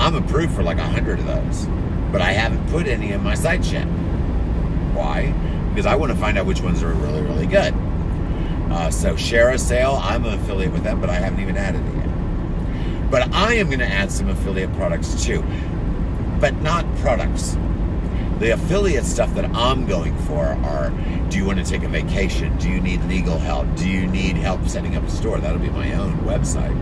I'm 0.00 0.14
approved 0.14 0.54
for 0.54 0.62
like 0.62 0.78
a 0.78 0.86
hundred 0.86 1.18
of 1.20 1.26
those, 1.26 1.66
but 2.10 2.20
I 2.20 2.32
haven't 2.32 2.66
put 2.70 2.86
any 2.86 3.12
in 3.12 3.22
my 3.22 3.34
site 3.34 3.64
yet. 3.70 3.84
Why? 4.94 5.32
Because 5.70 5.86
I 5.86 5.94
want 5.94 6.12
to 6.12 6.18
find 6.18 6.38
out 6.38 6.46
which 6.46 6.60
ones 6.60 6.82
are 6.82 6.92
really, 6.92 7.22
really 7.22 7.46
good. 7.46 7.74
Uh, 8.72 8.90
so 8.90 9.14
ShareASale, 9.14 10.00
I'm 10.02 10.24
an 10.24 10.40
affiliate 10.40 10.72
with 10.72 10.82
them, 10.82 10.98
but 10.98 11.10
I 11.10 11.14
haven't 11.14 11.40
even 11.40 11.58
added 11.58 11.86
it 11.86 11.94
yet. 11.94 13.10
But 13.10 13.30
I 13.34 13.54
am 13.54 13.66
going 13.66 13.80
to 13.80 13.86
add 13.86 14.10
some 14.10 14.30
affiliate 14.30 14.72
products 14.72 15.22
too, 15.22 15.44
but 16.40 16.54
not 16.62 16.86
products. 16.96 17.58
The 18.38 18.54
affiliate 18.54 19.04
stuff 19.04 19.34
that 19.34 19.44
I'm 19.54 19.86
going 19.86 20.16
for 20.20 20.46
are 20.46 20.90
do 21.28 21.36
you 21.36 21.44
want 21.44 21.58
to 21.58 21.64
take 21.64 21.82
a 21.82 21.88
vacation? 21.88 22.56
Do 22.56 22.70
you 22.70 22.80
need 22.80 23.04
legal 23.04 23.38
help? 23.38 23.66
Do 23.76 23.88
you 23.88 24.06
need 24.06 24.36
help 24.36 24.66
setting 24.66 24.96
up 24.96 25.04
a 25.04 25.10
store? 25.10 25.38
That'll 25.38 25.58
be 25.58 25.68
my 25.68 25.92
own 25.92 26.16
website 26.20 26.74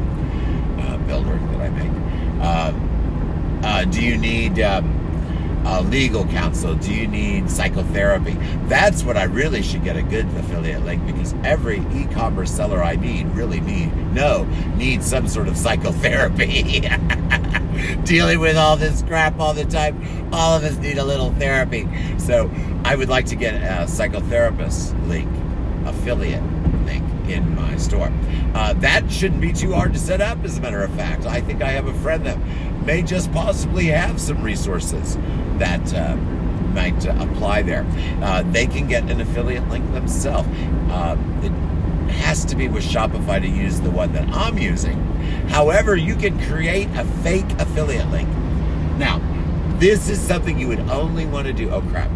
uh, 0.81 0.97
builder 1.09 1.39
that 1.39 1.61
I 1.61 1.69
make. 1.71 1.91
Uh, 2.41 3.67
uh, 3.67 3.85
do 3.85 4.01
you 4.01 4.17
need 4.17 4.61
um, 4.61 5.00
uh, 5.71 5.83
legal 5.83 6.27
counsel? 6.27 6.75
Do 6.75 6.93
you 6.93 7.07
need 7.07 7.49
psychotherapy? 7.49 8.37
That's 8.65 9.05
what 9.05 9.17
I 9.17 9.25
really 9.25 9.63
should 9.63 9.85
get 9.85 9.97
a 9.97 10.03
good 10.03 10.27
affiliate 10.37 10.85
link 10.85 11.07
because 11.07 11.33
every 11.45 11.79
e-commerce 11.95 12.51
seller 12.51 12.83
I 12.83 12.97
need 12.97 13.27
really 13.29 13.61
need 13.61 13.95
no 14.13 14.45
needs 14.77 15.07
some 15.07 15.29
sort 15.29 15.47
of 15.47 15.57
psychotherapy. 15.57 16.89
Dealing 18.05 18.41
with 18.41 18.57
all 18.57 18.77
this 18.77 19.03
crap 19.03 19.39
all 19.39 19.55
the 19.55 19.65
time, 19.65 20.29
all 20.33 20.57
of 20.57 20.65
us 20.65 20.77
need 20.79 20.99
a 20.99 21.05
little 21.05 21.33
therapy. 21.35 21.89
So 22.19 22.51
I 22.85 22.97
would 22.97 23.09
like 23.09 23.27
to 23.27 23.37
get 23.37 23.55
a 23.55 23.87
psychotherapist 23.87 25.07
link, 25.07 25.31
affiliate 25.87 26.43
link 26.85 27.05
in 27.29 27.55
my 27.55 27.77
store. 27.77 28.13
Uh, 28.55 28.73
that 28.75 29.11
shouldn't 29.11 29.41
be 29.41 29.53
too 29.53 29.73
hard 29.73 29.93
to 29.93 29.99
set 30.01 30.21
up, 30.21 30.43
as 30.45 30.59
a 30.59 30.61
matter 30.61 30.83
of 30.83 30.93
fact. 30.95 31.27
I 31.27 31.41
think 31.41 31.63
I 31.63 31.71
have 31.71 31.87
a 31.87 31.95
friend 31.95 32.27
that 32.27 32.39
may 32.91 33.03
just 33.03 33.31
possibly 33.31 33.85
have 33.85 34.21
some 34.21 34.43
resources 34.43 35.17
that 35.59 35.95
uh, 35.95 36.17
might 36.75 37.07
uh, 37.07 37.15
apply 37.21 37.63
there. 37.63 37.87
Uh, 38.21 38.43
they 38.51 38.67
can 38.67 38.89
get 38.89 39.09
an 39.09 39.21
affiliate 39.21 39.69
link 39.69 39.85
themselves. 39.93 40.49
Uh, 40.91 41.17
it 41.45 41.53
has 42.11 42.45
to 42.45 42.57
be 42.57 42.67
with 42.67 42.83
Shopify 42.83 43.41
to 43.41 43.47
use 43.47 43.81
the 43.81 43.93
one 43.93 44.13
that 44.15 44.29
I'm 44.31 44.59
using. 44.59 45.01
However, 45.51 45.95
you 45.95 46.17
can 46.17 46.37
create 46.49 46.89
a 46.97 47.05
fake 47.23 47.49
affiliate 47.61 48.11
link. 48.11 48.29
Now, 48.99 49.21
this 49.79 50.09
is 50.09 50.21
something 50.21 50.59
you 50.59 50.67
would 50.67 50.81
only 50.91 51.27
want 51.27 51.47
to 51.47 51.53
do. 51.53 51.71
Oh, 51.71 51.83
crap. 51.83 52.11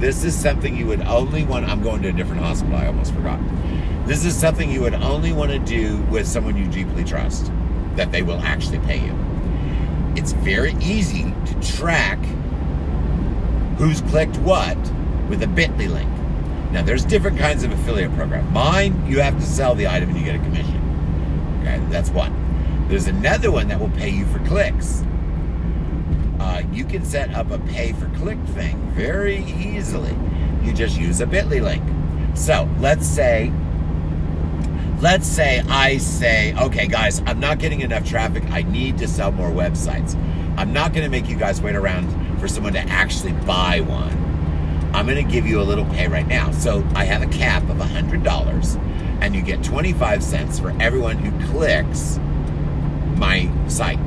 This 0.00 0.24
is 0.24 0.34
something 0.34 0.74
you 0.74 0.86
would 0.86 1.02
only 1.02 1.44
want. 1.44 1.68
I'm 1.68 1.82
going 1.82 2.00
to 2.00 2.08
a 2.08 2.12
different 2.12 2.40
hospital. 2.40 2.76
I 2.76 2.86
almost 2.86 3.12
forgot. 3.12 3.38
This 4.06 4.24
is 4.24 4.34
something 4.34 4.70
you 4.70 4.80
would 4.80 4.94
only 4.94 5.34
want 5.34 5.50
to 5.50 5.58
do 5.58 5.98
with 6.04 6.26
someone 6.26 6.56
you 6.56 6.66
deeply 6.66 7.04
trust, 7.04 7.52
that 7.98 8.12
they 8.12 8.22
will 8.22 8.38
actually 8.38 8.78
pay 8.78 9.04
you. 9.04 9.14
It's 10.16 10.32
very 10.32 10.74
easy 10.80 11.24
to 11.46 11.76
track 11.76 12.18
who's 13.76 14.00
clicked 14.02 14.36
what 14.38 14.78
with 15.28 15.42
a 15.42 15.48
bit.ly 15.48 15.86
link. 15.86 16.10
Now, 16.70 16.82
there's 16.82 17.04
different 17.04 17.38
kinds 17.38 17.64
of 17.64 17.72
affiliate 17.72 18.14
program. 18.14 18.52
Mine, 18.52 19.04
you 19.06 19.20
have 19.20 19.36
to 19.38 19.44
sell 19.44 19.74
the 19.74 19.88
item 19.88 20.10
and 20.10 20.18
you 20.18 20.24
get 20.24 20.36
a 20.36 20.38
commission. 20.38 20.76
Okay, 21.60 21.80
that's 21.90 22.10
one. 22.10 22.86
There's 22.88 23.08
another 23.08 23.50
one 23.50 23.66
that 23.68 23.80
will 23.80 23.90
pay 23.90 24.10
you 24.10 24.26
for 24.26 24.38
clicks. 24.46 25.02
Uh, 26.38 26.62
you 26.72 26.84
can 26.84 27.04
set 27.04 27.34
up 27.34 27.50
a 27.50 27.58
pay 27.58 27.94
for 27.94 28.08
click 28.10 28.38
thing 28.54 28.78
very 28.92 29.44
easily. 29.44 30.14
You 30.62 30.72
just 30.72 30.98
use 30.98 31.20
a 31.20 31.26
bit.ly 31.26 31.58
link. 31.58 31.82
So 32.36 32.68
let's 32.78 33.06
say, 33.06 33.52
let's 35.00 35.26
say 35.26 35.60
I 35.68 35.98
say, 35.98 36.54
okay, 36.56 36.86
guys, 36.88 37.22
I'm 37.26 37.38
not 37.38 37.58
getting 37.58 37.82
enough 37.82 38.04
traffic. 38.04 38.44
I 38.50 38.62
need 38.62 38.98
to 38.98 39.08
sell 39.08 39.30
more 39.30 39.50
websites. 39.50 40.16
I'm 40.56 40.72
not 40.72 40.92
going 40.92 41.04
to 41.04 41.10
make 41.10 41.28
you 41.28 41.36
guys 41.36 41.60
wait 41.60 41.76
around 41.76 42.38
for 42.40 42.48
someone 42.48 42.72
to 42.72 42.80
actually 42.80 43.32
buy 43.32 43.80
one. 43.80 44.16
I'm 44.92 45.06
going 45.06 45.24
to 45.24 45.32
give 45.32 45.46
you 45.46 45.60
a 45.60 45.62
little 45.62 45.84
pay 45.86 46.08
right 46.08 46.26
now. 46.26 46.50
So 46.50 46.84
I 46.94 47.04
have 47.04 47.22
a 47.22 47.26
cap 47.26 47.62
of 47.68 47.76
$100 47.76 48.76
and 49.20 49.34
you 49.34 49.42
get 49.42 49.62
25 49.62 50.22
cents 50.22 50.58
for 50.58 50.74
everyone 50.80 51.18
who 51.18 51.46
clicks 51.52 52.18
my 53.16 53.50
site. 53.68 53.98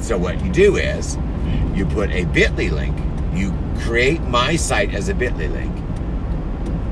So 0.00 0.18
what 0.18 0.44
you 0.44 0.52
do 0.52 0.76
is 0.76 1.16
you 1.74 1.86
put 1.86 2.10
a 2.10 2.24
bit.ly 2.26 2.68
link, 2.68 2.96
you 3.34 3.52
create 3.80 4.20
my 4.22 4.56
site 4.56 4.94
as 4.94 5.08
a 5.08 5.14
bit.ly 5.14 5.46
link 5.46 5.72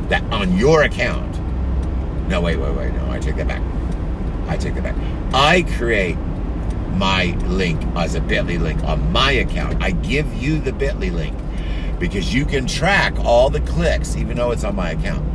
that 0.08 0.24
on 0.32 0.56
your 0.56 0.82
account. 0.82 1.36
No, 2.30 2.40
wait, 2.40 2.56
wait, 2.58 2.76
wait, 2.76 2.92
no, 2.94 3.10
I 3.10 3.18
take 3.18 3.34
that 3.36 3.48
back. 3.48 3.60
I 4.46 4.56
take 4.56 4.74
that 4.76 4.84
back. 4.84 4.94
I 5.34 5.62
create 5.76 6.16
my 6.94 7.36
link 7.48 7.82
as 7.96 8.14
a 8.14 8.20
bit.ly 8.20 8.56
link 8.56 8.84
on 8.84 9.10
my 9.10 9.32
account. 9.32 9.82
I 9.82 9.90
give 9.90 10.32
you 10.34 10.60
the 10.60 10.72
bit.ly 10.72 11.08
link 11.08 11.36
because 11.98 12.32
you 12.32 12.44
can 12.44 12.68
track 12.68 13.18
all 13.18 13.50
the 13.50 13.60
clicks, 13.62 14.14
even 14.14 14.36
though 14.36 14.52
it's 14.52 14.62
on 14.62 14.76
my 14.76 14.90
account. 14.92 15.26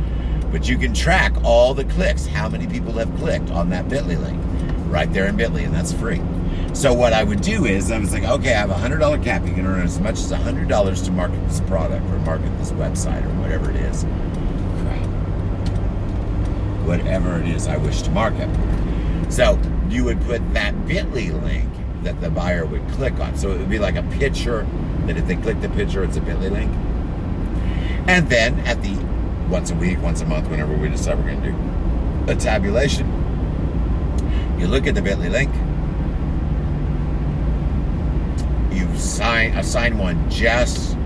But 0.50 0.70
you 0.70 0.78
can 0.78 0.94
track 0.94 1.34
all 1.44 1.74
the 1.74 1.84
clicks, 1.84 2.24
how 2.24 2.48
many 2.48 2.66
people 2.66 2.92
have 2.94 3.14
clicked 3.18 3.50
on 3.50 3.68
that 3.70 3.90
bit.ly 3.90 4.14
link 4.14 4.42
right 4.86 5.12
there 5.12 5.26
in 5.26 5.36
bit.ly, 5.36 5.60
and 5.60 5.74
that's 5.74 5.92
free. 5.92 6.22
So 6.72 6.94
what 6.94 7.12
I 7.12 7.24
would 7.24 7.42
do 7.42 7.66
is 7.66 7.90
I 7.90 7.98
was 7.98 8.14
like, 8.14 8.24
okay, 8.24 8.54
I 8.54 8.58
have 8.58 8.70
a 8.70 8.74
hundred 8.74 9.00
dollar 9.00 9.18
cap. 9.18 9.46
You 9.46 9.52
can 9.52 9.66
earn 9.66 9.82
as 9.82 10.00
much 10.00 10.14
as 10.14 10.30
a 10.32 10.38
hundred 10.38 10.68
dollars 10.68 11.02
to 11.02 11.10
market 11.10 11.46
this 11.46 11.60
product 11.60 12.06
or 12.06 12.18
market 12.20 12.56
this 12.56 12.72
website 12.72 13.22
or 13.26 13.40
whatever 13.42 13.70
it 13.70 13.76
is. 13.76 14.06
Whatever 16.86 17.40
it 17.40 17.48
is 17.48 17.66
I 17.66 17.76
wish 17.76 18.02
to 18.02 18.10
market. 18.10 18.48
So 19.28 19.58
you 19.88 20.04
would 20.04 20.20
put 20.22 20.54
that 20.54 20.86
bit.ly 20.86 21.30
link 21.30 21.68
that 22.02 22.20
the 22.20 22.30
buyer 22.30 22.64
would 22.64 22.86
click 22.90 23.18
on. 23.18 23.36
So 23.36 23.50
it 23.50 23.58
would 23.58 23.68
be 23.68 23.78
like 23.78 23.96
a 23.96 24.02
picture 24.04 24.66
that 25.06 25.16
if 25.16 25.26
they 25.26 25.36
click 25.36 25.60
the 25.60 25.68
picture, 25.68 26.04
it's 26.04 26.16
a 26.16 26.20
bit.ly 26.20 26.48
link. 26.48 26.72
And 28.06 28.28
then 28.28 28.60
at 28.60 28.80
the 28.82 28.94
once 29.48 29.70
a 29.70 29.74
week, 29.74 30.00
once 30.00 30.20
a 30.22 30.26
month, 30.26 30.48
whenever 30.48 30.76
we 30.76 30.88
decide 30.88 31.18
we're 31.18 31.24
going 31.24 31.42
to 31.42 31.50
do 31.50 32.32
a 32.32 32.36
tabulation, 32.36 33.06
you 34.58 34.68
look 34.68 34.86
at 34.86 34.94
the 34.94 35.02
bit.ly 35.02 35.28
link, 35.28 35.52
you 38.72 38.96
sign 38.96 39.56
assign 39.56 39.98
one 39.98 40.30
just 40.30 40.96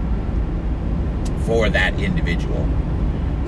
for 1.46 1.68
that 1.70 1.98
individual. 1.98 2.68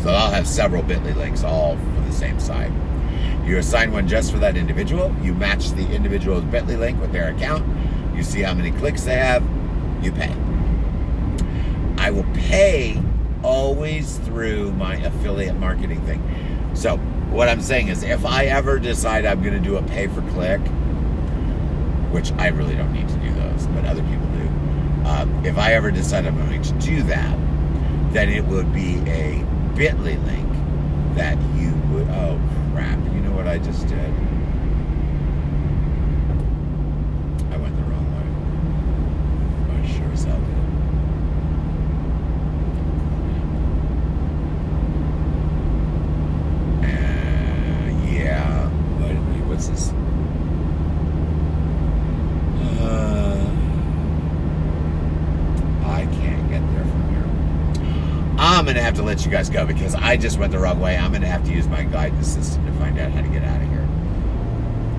So 0.01 0.11
I'll 0.11 0.31
have 0.31 0.47
several 0.49 0.83
bit.ly 0.83 1.13
links 1.13 1.45
all 1.45 1.77
the 2.13 2.19
same 2.19 2.39
site. 2.39 2.71
You 3.45 3.59
assign 3.59 3.93
one 3.93 4.07
just 4.07 4.31
for 4.31 4.39
that 4.39 4.57
individual. 4.57 5.15
You 5.23 5.35
match 5.35 5.71
the 5.71 5.89
individual's 5.93 6.45
bit.ly 6.45 6.77
link 6.77 7.01
with 7.01 7.13
their 7.13 7.35
account. 7.35 7.65
You 8.15 8.23
see 8.23 8.43
how 8.43 8.55
many 8.55 8.71
clicks 8.71 9.05
they 9.05 9.17
have. 9.17 9.43
You 10.03 10.13
pay. 10.13 10.35
I 11.99 12.11
will 12.11 12.27
pay 12.35 13.03
always 13.43 14.19
through 14.19 14.73
my 14.73 14.97
affiliate 14.97 15.57
marketing 15.57 16.01
thing. 16.03 16.23
So 16.75 16.97
what 17.31 17.49
I'm 17.49 17.61
saying 17.61 17.89
is 17.89 18.03
if 18.03 18.25
I 18.25 18.45
ever 18.47 18.79
decide 18.79 19.25
I'm 19.25 19.43
going 19.43 19.55
to 19.55 19.61
do 19.61 19.77
a 19.77 19.83
pay 19.83 20.07
for 20.07 20.23
click, 20.31 20.61
which 22.13 22.33
I 22.33 22.49
really 22.49 22.77
don't 22.77 22.93
need 22.93 23.09
to 23.09 23.17
do 23.17 23.33
those, 23.35 23.67
but 23.69 23.85
other 23.85 24.03
people 24.03 24.27
do. 24.27 25.09
Um, 25.09 25.45
if 25.45 25.59
I 25.59 25.75
ever 25.75 25.91
decide 25.91 26.27
I'm 26.27 26.37
going 26.37 26.63
to 26.63 26.73
do 26.75 27.03
that, 27.05 27.39
then 28.13 28.29
it 28.29 28.45
would 28.45 28.73
be 28.73 28.99
a 29.11 29.45
bit.ly 29.75 30.17
link 30.17 30.49
that 31.17 31.37
you 31.57 31.73
oh 32.11 32.39
crap, 32.73 32.99
you 33.13 33.21
know 33.21 33.33
what 33.33 33.47
I 33.47 33.59
just 33.59 33.87
did? 33.89 33.99
I 37.53 37.57
went 37.59 37.77
the 37.77 37.83
wrong 37.83 38.07
way. 38.13 38.27
I 39.75 39.87
sure 39.87 40.11
as 40.13 40.25
hell 40.25 40.41
did. 40.41 40.49
Uh, 46.85 47.89
yeah, 48.11 48.69
wait, 49.01 49.17
wait, 49.17 49.45
what's 49.49 49.69
this? 49.69 49.93
Uh, 52.81 53.47
I 55.85 56.07
can't 56.07 56.49
get 56.51 56.63
there 56.73 56.85
from 56.85 57.03
here. 57.11 57.27
I'm 58.39 58.65
gonna 58.65 58.81
have 58.83 58.95
to 58.95 59.03
you 59.25 59.31
guys 59.31 59.49
go 59.51 59.67
because 59.67 59.95
I 59.95 60.17
just 60.17 60.39
went 60.39 60.53
the 60.53 60.59
wrong 60.59 60.81
way. 60.81 60.97
I'm 60.97 61.13
gonna 61.13 61.27
have 61.27 61.45
to 61.45 61.53
use 61.53 61.67
my 61.69 61.85
guidance 61.85 62.29
system 62.29 62.65
to 62.67 62.73
find 62.73 62.99
out 62.99 63.13
how 63.13 63.23
to 63.23 63.29
get 63.29 63.43
out 63.45 63.61
of 63.61 63.69
here. 63.69 63.89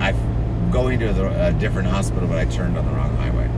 I'm 0.00 0.70
going 0.70 0.98
to 1.00 1.46
a 1.46 1.52
different 1.52 1.88
hospital, 1.88 2.28
but 2.28 2.38
I 2.38 2.44
turned 2.46 2.76
on 2.76 2.86
the 2.86 2.92
wrong 2.92 3.16
highway. 3.16 3.48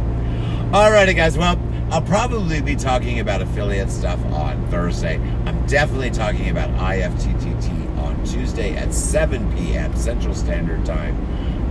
Alrighty, 0.73 1.15
guys. 1.15 1.39
Well, 1.39 1.59
I'll 1.91 2.03
probably 2.03 2.61
be 2.61 2.75
talking 2.75 3.21
about 3.21 3.41
affiliate 3.43 3.91
stuff 3.91 4.23
on 4.27 4.67
Thursday. 4.69 5.21
I'm 5.47 5.65
definitely 5.67 6.11
talking 6.11 6.51
about 6.51 6.71
IFTTT 6.71 7.99
on 7.99 8.23
Tuesday 8.25 8.77
at 8.77 8.93
7 8.93 9.57
p.m. 9.57 9.97
Central 9.97 10.35
Standard 10.35 10.85
Time 10.85 11.17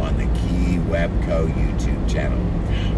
on 0.02 0.18
the 0.18 0.26
Key 0.40 0.78
Webco 0.90 1.52
YouTube 1.54 2.12
channel. 2.12 2.40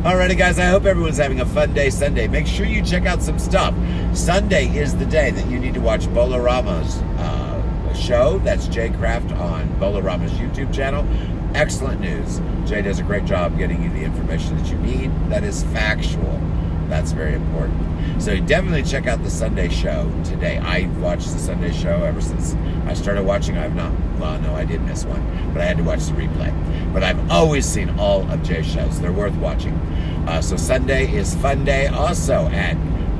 Alrighty, 0.04 0.38
guys, 0.38 0.60
I 0.60 0.66
hope 0.66 0.86
everyone's 0.86 1.18
having 1.18 1.42
a 1.42 1.46
fun 1.46 1.74
day 1.74 1.90
Sunday. 1.90 2.28
Make 2.28 2.48
sure 2.48 2.66
you 2.66 2.82
check 2.82 3.06
out 3.06 3.22
some 3.22 3.40
stuff. 3.40 3.76
Sunday 4.16 4.68
is 4.68 4.96
the 4.96 5.06
day 5.06 5.32
that 5.32 5.48
you 5.48 5.60
need 5.60 5.74
to 5.74 5.82
watch 5.82 6.06
Bolarama's 6.08 6.98
uh, 7.20 7.94
show. 7.94 8.40
That's 8.40 8.68
Jay 8.68 8.90
Craft 8.90 9.32
on 9.34 9.68
Bolarama's 9.80 10.32
YouTube 10.34 10.74
channel. 10.74 11.06
Excellent 11.56 12.02
news. 12.02 12.42
Jay 12.70 12.82
does 12.82 13.00
a 13.00 13.04
great 13.04 13.26
job 13.26 13.58
getting 13.58 13.84
you 13.84 13.90
the 13.90 14.04
information 14.04 14.58
that 14.58 14.68
you 14.70 14.78
need 14.78 15.12
that 15.30 15.44
is 15.44 15.64
factual. 15.66 16.40
That's 16.88 17.12
very 17.12 17.34
important. 17.34 18.22
So 18.22 18.40
definitely 18.40 18.84
check 18.84 19.08
out 19.08 19.24
the 19.24 19.30
Sunday 19.30 19.70
show 19.70 20.12
today. 20.24 20.58
I 20.58 20.88
watched 21.00 21.32
the 21.34 21.40
Sunday 21.40 21.72
show 21.72 22.04
ever 22.04 22.22
since 22.22 22.56
I 22.86 22.94
started 22.94 23.24
watching. 23.24 23.58
I've 23.58 23.76
not, 23.76 23.92
well, 24.20 24.40
no, 24.40 24.56
I 24.56 24.66
did 24.66 24.82
miss 24.82 25.06
one, 25.06 25.22
but 25.54 25.62
I 25.62 25.66
had 25.66 25.78
to 25.78 25.84
watch 25.84 26.06
the 26.06 26.14
replay. 26.14 26.54
But 26.94 27.04
I've 27.04 27.30
always 27.30 27.66
seen 27.66 27.90
all 28.00 28.30
of 28.32 28.42
Jay's 28.44 28.66
shows. 28.66 29.00
They're 29.00 29.12
worth 29.12 29.36
watching. 29.36 29.74
Uh, 30.28 30.42
so 30.42 30.56
Sunday 30.56 31.14
is 31.14 31.36
Fun 31.36 31.64
Day 31.66 31.88
also 31.88 32.48
at 32.48 32.76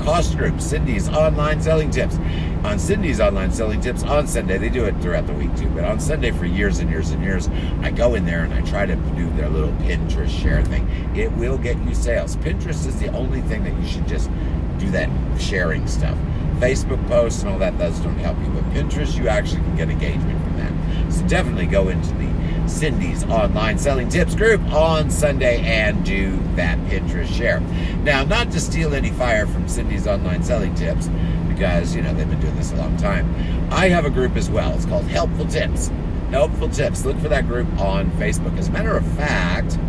Cost 0.08 0.38
Group, 0.38 0.62
Cindy's 0.62 1.10
Online 1.10 1.62
Selling 1.62 1.92
Tips. 1.92 2.18
On 2.64 2.80
Cindy's 2.80 3.20
Online 3.20 3.52
Selling 3.52 3.82
Tips 3.82 4.04
on 4.04 4.26
Sunday, 4.26 4.58
they 4.58 4.70
do 4.70 4.86
it 4.86 4.96
throughout 5.02 5.28
the 5.28 5.34
week 5.34 5.54
too, 5.58 5.68
but 5.72 5.84
on 5.84 6.00
Sunday 6.00 6.32
for 6.32 6.46
years 6.46 6.80
and 6.80 6.90
years 6.90 7.12
and 7.12 7.22
years, 7.22 7.50
I 7.82 7.92
go 7.92 8.16
in 8.16 8.26
there 8.26 8.46
and 8.46 8.54
I 8.54 8.62
try 8.62 8.86
to 8.86 8.96
do 8.96 9.30
their 9.32 9.50
little 9.50 9.74
Pinterest 9.82 10.30
share 10.30 10.64
thing. 10.64 10.88
It 11.14 11.30
will 11.34 11.58
get 11.58 11.78
you 11.80 11.94
sales. 11.94 12.38
Pinterest 12.38 12.88
is 12.88 12.98
the 13.02 13.10
only 13.10 13.42
thing 13.42 13.66
that 13.66 13.78
you 13.82 13.86
should 13.86 14.08
just 14.08 14.30
do 14.78 14.90
that 14.92 15.10
sharing 15.42 15.86
stuff. 15.88 16.18
Facebook 16.60 17.06
posts 17.10 17.42
and 17.44 17.52
all 17.52 17.60
that, 17.60 17.78
those 17.78 18.00
don't 18.00 18.18
help 18.20 18.40
you. 18.40 18.48
But 18.52 18.64
Pinterest, 18.74 19.18
you 19.18 19.28
actually 19.28 19.60
can 19.60 19.76
get 19.76 19.90
engagement 19.90 20.42
from 20.42 20.56
that. 20.56 21.12
So 21.14 21.28
definitely 21.28 21.66
go 21.66 21.90
into 21.90 22.14
the 22.14 22.27
Cindy's 22.68 23.24
online 23.26 23.78
selling 23.78 24.10
tips 24.10 24.36
group 24.36 24.62
on 24.74 25.10
Sunday 25.10 25.62
and 25.62 26.06
do 26.06 26.38
that 26.56 26.78
Pinterest 26.90 27.34
share. 27.34 27.60
Now, 28.04 28.24
not 28.24 28.52
to 28.52 28.60
steal 28.60 28.94
any 28.94 29.12
fire 29.12 29.48
from 29.48 29.68
Cindy's 29.68 30.08
online 30.08 30.44
selling 30.44 30.76
tips, 30.76 31.10
because, 31.48 31.96
you 31.96 32.02
know, 32.04 32.14
they've 32.14 32.30
been 32.30 32.40
doing 32.40 32.56
this 32.56 32.72
a 32.72 32.76
long 32.76 32.96
time. 32.98 33.34
I 33.72 33.90
have 33.90 34.06
a 34.06 34.10
group 34.12 34.36
as 34.36 34.50
well. 34.50 34.74
It's 34.76 34.86
called 34.86 35.06
Helpful 35.06 35.48
Tips. 35.48 35.92
Helpful 36.30 36.70
Tips. 36.70 37.04
Look 37.04 37.18
for 37.20 37.30
that 37.30 37.48
group 37.48 37.68
on 37.80 38.12
Facebook. 38.12 38.58
As 38.60 38.68
a 38.68 38.72
matter 38.72 38.96
of 38.96 39.06
fact, 39.14 39.80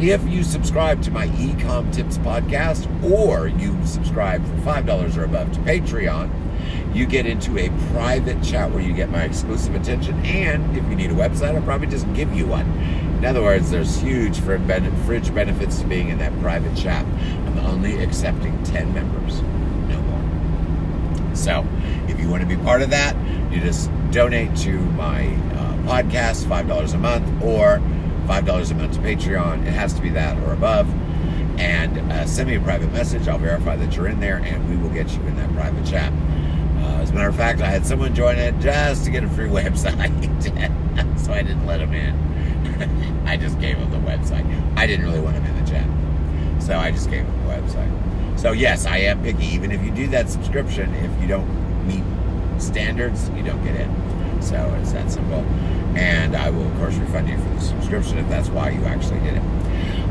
if 0.00 0.26
you 0.28 0.44
subscribe 0.44 1.02
to 1.02 1.10
my 1.10 1.26
Ecom 1.28 1.92
Tips 1.92 2.18
podcast 2.18 2.86
or 3.10 3.48
you 3.48 3.76
subscribe 3.84 4.44
for 4.46 4.54
$5 4.58 5.16
or 5.16 5.24
above 5.24 5.52
to 5.52 5.60
Patreon, 5.60 6.30
you 6.94 7.04
get 7.04 7.26
into 7.26 7.58
a 7.58 7.68
private 7.92 8.40
chat 8.42 8.70
where 8.70 8.80
you 8.80 8.92
get 8.92 9.10
my 9.10 9.24
exclusive 9.24 9.74
attention. 9.74 10.14
And 10.24 10.76
if 10.76 10.84
you 10.84 10.94
need 10.94 11.10
a 11.10 11.14
website, 11.14 11.56
I'll 11.56 11.62
probably 11.62 11.88
just 11.88 12.12
give 12.14 12.32
you 12.32 12.46
one. 12.46 12.66
In 13.18 13.24
other 13.24 13.42
words, 13.42 13.70
there's 13.70 13.98
huge 13.98 14.38
fridge 14.38 14.66
benefits 14.68 15.80
to 15.80 15.86
being 15.86 16.10
in 16.10 16.18
that 16.18 16.38
private 16.40 16.76
chat. 16.76 17.04
I'm 17.04 17.58
only 17.58 18.00
accepting 18.00 18.62
10 18.62 18.94
members, 18.94 19.42
no 19.88 20.00
more. 20.00 21.34
So 21.34 21.66
if 22.06 22.20
you 22.20 22.28
want 22.28 22.42
to 22.42 22.48
be 22.48 22.56
part 22.62 22.82
of 22.82 22.90
that, 22.90 23.16
you 23.52 23.60
just 23.60 23.90
donate 24.12 24.54
to 24.58 24.78
my 24.92 25.26
uh, 25.26 25.76
podcast, 25.88 26.44
$5 26.44 26.94
a 26.94 26.98
month, 26.98 27.42
or 27.42 27.82
$5 28.28 28.70
a 28.70 28.74
month 28.74 28.92
to 28.92 29.00
Patreon. 29.00 29.66
It 29.66 29.72
has 29.72 29.94
to 29.94 30.02
be 30.02 30.10
that 30.10 30.36
or 30.46 30.52
above. 30.52 30.86
And 31.58 32.12
uh, 32.12 32.26
send 32.26 32.50
me 32.50 32.56
a 32.56 32.60
private 32.60 32.92
message. 32.92 33.26
I'll 33.26 33.38
verify 33.38 33.74
that 33.76 33.96
you're 33.96 34.06
in 34.06 34.20
there, 34.20 34.36
and 34.36 34.68
we 34.68 34.76
will 34.76 34.90
get 34.90 35.10
you 35.14 35.20
in 35.22 35.34
that 35.36 35.52
private 35.54 35.84
chat. 35.86 36.12
Uh, 36.12 37.00
as 37.00 37.10
a 37.10 37.14
matter 37.14 37.28
of 37.28 37.36
fact, 37.36 37.62
I 37.62 37.70
had 37.70 37.86
someone 37.86 38.14
join 38.14 38.36
it 38.36 38.56
just 38.60 39.04
to 39.06 39.10
get 39.10 39.24
a 39.24 39.28
free 39.30 39.48
website, 39.48 41.18
so 41.18 41.32
I 41.32 41.42
didn't 41.42 41.66
let 41.66 41.80
him 41.80 41.94
in. 41.94 43.24
I 43.26 43.38
just 43.38 43.58
gave 43.60 43.78
him 43.78 43.90
the 43.90 43.96
website. 44.08 44.44
I 44.76 44.86
didn't 44.86 45.06
really 45.06 45.20
want 45.20 45.36
him 45.36 45.46
in 45.46 45.64
the 45.64 45.70
chat, 45.70 46.62
so 46.62 46.76
I 46.76 46.90
just 46.90 47.10
gave 47.10 47.24
him 47.24 47.46
the 47.46 47.54
website. 47.54 48.38
So 48.38 48.52
yes, 48.52 48.84
I 48.84 48.98
am 48.98 49.22
picky. 49.22 49.46
Even 49.46 49.72
if 49.72 49.82
you 49.82 49.90
do 49.90 50.06
that 50.08 50.28
subscription, 50.28 50.94
if 50.94 51.20
you 51.20 51.26
don't 51.26 51.48
meet 51.88 52.04
standards, 52.60 53.30
you 53.30 53.42
don't 53.42 53.64
get 53.64 53.74
in. 53.74 54.42
So 54.42 54.76
it's 54.80 54.92
that 54.92 55.10
simple. 55.10 55.44
And 55.98 56.36
I 56.36 56.50
will, 56.50 56.66
of 56.66 56.76
course, 56.76 56.94
refund 56.94 57.28
you 57.28 57.36
for 57.36 57.48
the 57.48 57.60
subscription 57.60 58.18
if 58.18 58.28
that's 58.28 58.48
why 58.50 58.70
you 58.70 58.84
actually 58.84 59.18
did 59.20 59.34
it. 59.34 59.42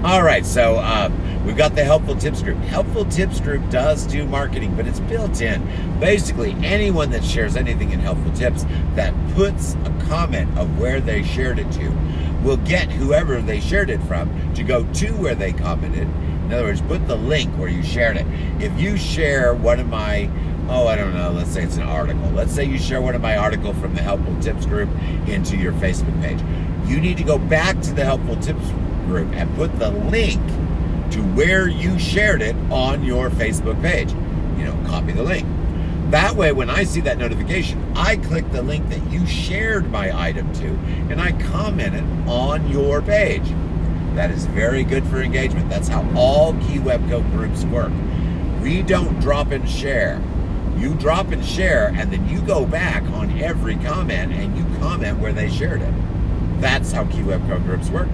All 0.03 0.21
right, 0.21 0.45
so 0.45 0.75
uh, 0.75 1.09
we've 1.45 1.55
got 1.55 1.75
the 1.75 1.83
Helpful 1.83 2.15
Tips 2.15 2.41
Group. 2.41 2.57
Helpful 2.57 3.05
Tips 3.05 3.39
Group 3.39 3.67
does 3.69 4.05
do 4.05 4.25
marketing, 4.25 4.75
but 4.75 4.85
it's 4.85 4.99
built 4.99 5.39
in. 5.39 5.65
Basically, 5.99 6.51
anyone 6.61 7.09
that 7.11 7.23
shares 7.23 7.55
anything 7.55 7.91
in 7.91 8.01
Helpful 8.01 8.33
Tips 8.33 8.65
that 8.95 9.13
puts 9.33 9.75
a 9.85 10.05
comment 10.07 10.55
of 10.57 10.77
where 10.77 10.99
they 10.99 11.23
shared 11.23 11.57
it 11.57 11.71
to 11.71 11.89
will 12.43 12.57
get 12.57 12.91
whoever 12.91 13.41
they 13.41 13.59
shared 13.61 13.89
it 13.89 14.01
from 14.03 14.53
to 14.55 14.63
go 14.63 14.85
to 14.93 15.11
where 15.13 15.35
they 15.35 15.53
commented. 15.53 16.03
In 16.47 16.53
other 16.53 16.63
words, 16.65 16.81
put 16.81 17.07
the 17.07 17.15
link 17.15 17.49
where 17.57 17.69
you 17.69 17.81
shared 17.81 18.17
it. 18.17 18.27
If 18.61 18.77
you 18.79 18.97
share 18.97 19.53
one 19.53 19.79
of 19.79 19.87
my 19.87 20.29
oh, 20.69 20.87
I 20.87 20.95
don't 20.95 21.13
know, 21.13 21.31
let's 21.31 21.51
say 21.51 21.63
it's 21.63 21.77
an 21.77 21.83
article. 21.83 22.29
Let's 22.31 22.53
say 22.53 22.65
you 22.65 22.77
share 22.77 23.01
one 23.01 23.15
of 23.15 23.21
my 23.21 23.37
article 23.37 23.73
from 23.73 23.95
the 23.95 24.01
Helpful 24.01 24.37
Tips 24.41 24.65
group 24.65 24.89
into 25.27 25.57
your 25.57 25.73
Facebook 25.73 26.21
page. 26.21 26.39
You 26.89 26.99
need 26.99 27.17
to 27.17 27.23
go 27.23 27.37
back 27.37 27.81
to 27.81 27.93
the 27.93 28.03
Helpful 28.03 28.35
Tips 28.37 28.69
group 29.05 29.31
and 29.33 29.53
put 29.55 29.77
the 29.79 29.91
link 29.91 30.41
to 31.11 31.21
where 31.35 31.67
you 31.67 31.97
shared 31.97 32.41
it 32.41 32.55
on 32.71 33.03
your 33.03 33.29
Facebook 33.29 33.81
page. 33.81 34.11
You 34.57 34.65
know, 34.65 34.87
copy 34.87 35.13
the 35.13 35.23
link. 35.23 35.47
That 36.11 36.35
way, 36.35 36.53
when 36.53 36.69
I 36.69 36.85
see 36.85 37.01
that 37.01 37.17
notification, 37.17 37.91
I 37.95 38.17
click 38.17 38.49
the 38.51 38.61
link 38.61 38.87
that 38.89 39.11
you 39.11 39.25
shared 39.27 39.91
my 39.91 40.17
item 40.17 40.53
to 40.53 40.67
and 41.11 41.21
I 41.21 41.33
comment 41.43 41.95
it 41.95 42.29
on 42.29 42.69
your 42.69 43.01
page. 43.01 43.47
That 44.15 44.31
is 44.31 44.45
very 44.45 44.83
good 44.83 45.05
for 45.07 45.21
engagement. 45.21 45.69
That's 45.69 45.89
how 45.89 46.09
all 46.15 46.53
Key 46.53 46.79
Webco 46.79 47.29
groups 47.31 47.65
work. 47.65 47.91
We 48.61 48.81
don't 48.83 49.19
drop 49.19 49.51
and 49.51 49.69
share. 49.69 50.21
You 50.77 50.93
drop 50.95 51.31
and 51.31 51.43
share, 51.43 51.93
and 51.95 52.11
then 52.11 52.27
you 52.29 52.41
go 52.41 52.65
back 52.65 53.03
on 53.03 53.31
every 53.39 53.75
comment 53.77 54.31
and 54.31 54.55
you 54.55 54.63
comment 54.79 55.19
where 55.19 55.33
they 55.33 55.49
shared 55.49 55.81
it. 55.81 55.93
That's 56.61 56.91
how 56.91 57.05
Key 57.05 57.21
Webco 57.21 57.63
groups 57.63 57.89
work. 57.89 58.09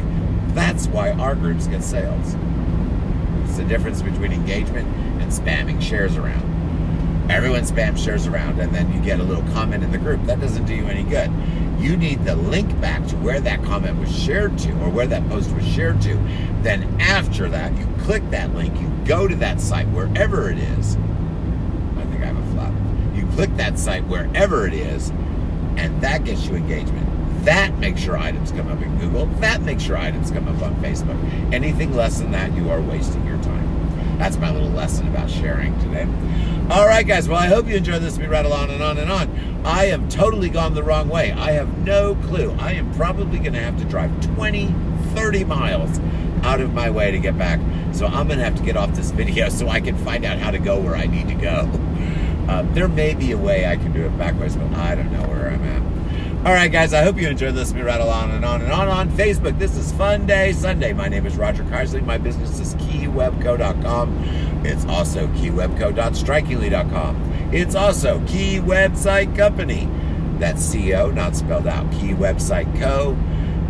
That's 0.50 0.88
why 0.88 1.12
our 1.12 1.36
groups 1.36 1.68
get 1.68 1.84
sales. 1.84 2.36
It's 3.44 3.58
the 3.58 3.66
difference 3.66 4.02
between 4.02 4.32
engagement 4.32 4.88
and 5.22 5.32
spamming 5.32 5.82
shares 5.82 6.16
around. 6.16 6.52
Everyone 7.30 7.64
spams 7.64 8.04
shares 8.04 8.28
around, 8.28 8.60
and 8.60 8.74
then 8.74 8.92
you 8.94 9.02
get 9.02 9.20
a 9.20 9.24
little 9.24 9.44
comment 9.54 9.84
in 9.84 9.92
the 9.92 9.98
group. 9.98 10.24
That 10.26 10.40
doesn't 10.40 10.66
do 10.66 10.76
you 10.76 10.86
any 10.88 11.04
good. 11.04 11.32
You 11.80 11.98
need 11.98 12.24
the 12.26 12.36
link 12.36 12.80
back 12.80 13.06
to 13.08 13.16
where 13.18 13.40
that 13.42 13.64
comment 13.64 14.00
was 14.00 14.18
shared 14.18 14.58
to 14.60 14.72
or 14.82 14.90
where 14.90 15.08
that 15.08 15.28
post 15.30 15.52
was 15.54 15.66
shared 15.66 16.02
to. 16.04 16.16
Then, 16.62 16.84
after 17.00 17.50
that, 17.50 17.78
you 17.78 17.88
click 18.00 18.30
that 18.30 18.54
link, 18.54 18.80
you 18.80 18.90
go 19.06 19.28
to 19.28 19.36
that 19.38 19.60
site, 19.60 19.88
wherever 19.90 20.50
it 20.50 20.58
is, 20.58 20.98
click 23.36 23.56
that 23.58 23.80
site 23.80 24.06
wherever 24.06 24.68
it 24.68 24.74
is, 24.74 25.10
and 25.78 26.00
that 26.02 26.24
gets 26.24 26.46
you 26.46 26.56
engagement. 26.56 27.08
That 27.46 27.78
makes 27.80 28.06
your 28.06 28.18
items 28.18 28.52
come 28.52 28.70
up 28.70 28.82
in 28.82 28.98
Google. 29.00 29.26
That 29.26 29.62
makes 29.64 29.88
your 29.88 29.98
items 29.98 30.32
come 30.32 30.48
up 30.48 30.62
on 30.62 30.76
Facebook. 30.76 31.54
Anything 31.54 31.94
less 31.94 32.20
than 32.20 32.32
that, 32.32 32.56
you 32.56 32.70
are 32.70 32.82
wasting 32.82 33.26
your 33.26 33.42
time. 33.44 34.18
That's 34.18 34.38
my 34.38 34.52
little 34.52 34.70
lesson 34.70 35.08
about 35.08 35.30
sharing 35.30 35.78
today. 35.80 36.08
All 36.70 36.86
right, 36.86 37.06
guys. 37.06 37.28
Well, 37.28 37.40
I 37.40 37.48
hope 37.48 37.68
you 37.68 37.76
enjoyed 37.76 38.02
this. 38.02 38.18
We 38.18 38.28
rattle 38.28 38.54
on 38.54 38.70
and 38.70 38.82
on 38.82 38.98
and 38.98 39.12
on. 39.12 39.66
I 39.66 39.86
am 39.86 40.08
totally 40.08 40.50
gone 40.50 40.74
the 40.74 40.84
wrong 40.84 41.10
way. 41.10 41.34
I 41.34 41.52
have 41.52 41.78
no 41.80 42.16
clue. 42.16 42.56
I 42.60 42.74
am 42.74 42.94
probably 42.94 43.40
going 43.40 43.54
to 43.54 43.60
have 43.60 43.78
to 43.80 43.86
drive 43.86 44.12
20, 44.36 44.74
30 45.14 45.44
miles 45.44 46.00
out 46.44 46.62
of 46.62 46.74
my 46.74 46.90
way 46.90 47.12
to 47.12 47.20
get 47.20 47.38
back. 47.38 47.60
So 47.94 48.06
I'm 48.06 48.28
going 48.28 48.40
to 48.40 48.46
have 48.46 48.56
to 48.56 48.64
get 48.64 48.78
off 48.78 48.94
this 48.94 49.12
video 49.12 49.50
so 49.50 49.68
I 49.68 49.82
can 49.82 49.98
find 49.98 50.24
out 50.24 50.38
how 50.38 50.52
to 50.52 50.60
go 50.60 50.80
where 50.80 50.96
I 50.96 51.08
need 51.08 51.28
to 51.28 51.36
go. 51.36 51.70
Uh, 52.48 52.62
there 52.74 52.88
may 52.88 53.14
be 53.14 53.32
a 53.32 53.38
way 53.38 53.66
I 53.66 53.76
can 53.76 53.92
do 53.92 54.06
it 54.06 54.18
backwards, 54.18 54.56
but 54.56 54.72
I 54.74 54.96
don't 54.96 55.12
know 55.12 55.28
where 55.28 55.50
I'm 55.50 55.64
at. 55.64 55.84
All 56.46 56.52
right, 56.52 56.72
guys, 56.72 56.94
I 56.94 57.04
hope 57.04 57.18
you 57.18 57.30
enjoyed 57.30 57.56
this. 57.56 57.74
Me 57.74 57.82
rattle 57.82 58.10
on 58.10 58.32
and 58.32 58.44
on 58.44 58.62
and 58.62 58.70
on 58.70 58.90
on 58.90 59.10
Facebook. 59.12 59.58
This 59.58 59.78
is 59.78 59.94
Fun 59.94 60.26
Day 60.26 60.52
Sunday. 60.52 60.92
My 60.92 61.08
name 61.08 61.26
is 61.26 61.38
Roger 61.38 61.64
Carsley. 61.64 62.06
My 62.06 62.18
business 62.18 62.60
is 62.60 62.76
keywebco.com. 62.76 64.24
It's 64.66 64.84
also 64.86 65.28
keywebco.strikingly.com. 65.28 67.32
It's 67.54 67.76
also 67.76 68.22
Key 68.28 68.60
Website 68.60 69.38
Company. 69.38 69.88
That's 70.38 70.74
CO, 70.74 71.12
not 71.12 71.38
spelled 71.38 71.68
out. 71.68 71.90
Key 71.94 72.10
Website 72.10 72.78
Co 72.78 73.16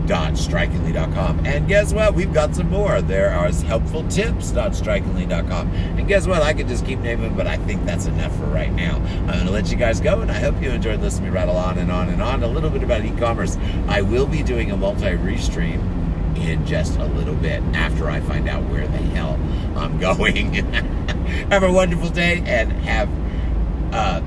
helpfultips.strikingly.com. 0.04 1.46
And 1.46 1.68
guess 1.68 1.94
what? 1.94 2.16
We've 2.16 2.34
got 2.34 2.56
some 2.56 2.70
more. 2.70 3.02
There 3.02 3.32
are 3.32 3.48
helpfultips.strikingly.com. 3.48 5.74
And 5.74 6.08
guess 6.08 6.26
what? 6.28 6.42
I 6.42 6.54
could 6.54 6.68
just 6.68 6.86
keep 6.86 7.00
naming, 7.00 7.36
but 7.36 7.48
I 7.48 7.56
think 7.58 7.84
that's 7.86 8.06
enough 8.06 8.34
for 8.38 8.46
right 8.46 8.72
now. 8.72 8.98
I'm 8.98 9.28
going 9.28 9.46
to 9.46 9.52
let 9.52 9.70
you 9.72 9.78
guys 9.78 10.00
go, 10.00 10.22
and 10.22 10.32
I 10.32 10.40
hope 10.40 10.62
you 10.62 10.70
enjoyed 10.72 11.02
listening 11.02 11.26
to 11.26 11.32
me 11.32 11.36
rattle 11.36 11.58
on 11.58 11.78
and 11.78 11.92
on 11.92 12.08
and 12.10 12.22
on 12.22 12.44
a 12.44 12.48
little 12.48 12.70
bit 12.70 12.84
about 12.84 13.04
e 13.06 13.12
commerce. 13.18 13.58
I 13.88 14.02
will 14.02 14.28
be 14.28 14.44
doing 14.44 14.72
a 14.72 14.78
multi 14.78 15.06
restream 15.06 15.82
in 16.38 16.66
just 16.66 16.98
a 16.98 17.06
little 17.06 17.36
bit 17.36 17.62
after 17.74 18.10
I 18.10 18.20
find 18.22 18.50
out 18.50 18.64
where 18.70 18.88
the 18.88 18.98
hell 18.98 19.40
I'm 19.78 20.00
going. 20.00 20.54
have 21.52 21.64
a 21.64 21.72
wonderful 21.72 22.10
day 22.10 22.44
and 22.46 22.72
have 22.84 23.10
uh, 23.94 24.22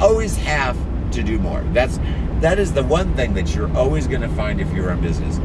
always 0.00 0.36
have 0.38 0.76
to 1.12 1.22
do 1.22 1.38
more. 1.38 1.62
That's 1.72 1.98
that 2.40 2.58
is 2.58 2.72
the 2.72 2.84
one 2.84 3.14
thing 3.14 3.34
that 3.34 3.54
you're 3.54 3.74
always 3.76 4.06
going 4.06 4.20
to 4.20 4.28
find 4.28 4.60
if 4.60 4.72
you're 4.72 4.90
in 4.90 5.00
business. 5.00 5.40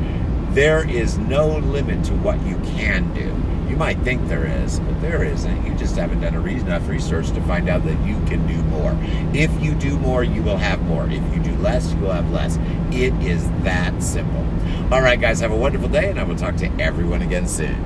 There 0.53 0.87
is 0.87 1.17
no 1.17 1.47
limit 1.57 2.03
to 2.05 2.13
what 2.17 2.39
you 2.45 2.57
can 2.59 3.11
do. 3.13 3.35
You 3.69 3.77
might 3.77 3.97
think 3.99 4.27
there 4.27 4.45
is, 4.45 4.79
but 4.79 5.01
there 5.01 5.23
isn't. 5.23 5.65
You 5.65 5.73
just 5.73 5.95
haven't 5.95 6.21
done 6.21 6.35
a 6.35 6.39
reason 6.39 6.67
enough 6.67 6.87
research 6.87 7.31
to 7.31 7.41
find 7.41 7.69
out 7.69 7.83
that 7.85 8.05
you 8.05 8.13
can 8.27 8.45
do 8.45 8.61
more. 8.65 8.95
If 9.33 9.51
you 9.63 9.73
do 9.73 9.97
more, 9.97 10.23
you 10.23 10.43
will 10.43 10.57
have 10.57 10.79
more. 10.83 11.09
If 11.09 11.23
you 11.33 11.41
do 11.41 11.55
less, 11.55 11.91
you 11.91 11.99
will 11.99 12.11
have 12.11 12.29
less. 12.29 12.57
It 12.91 13.13
is 13.23 13.49
that 13.63 14.03
simple. 14.03 14.45
All 14.91 15.01
right, 15.01 15.19
guys, 15.19 15.39
have 15.39 15.51
a 15.51 15.57
wonderful 15.57 15.89
day, 15.89 16.11
and 16.11 16.19
I 16.19 16.23
will 16.23 16.35
talk 16.35 16.55
to 16.57 16.71
everyone 16.79 17.23
again 17.23 17.47
soon. 17.47 17.83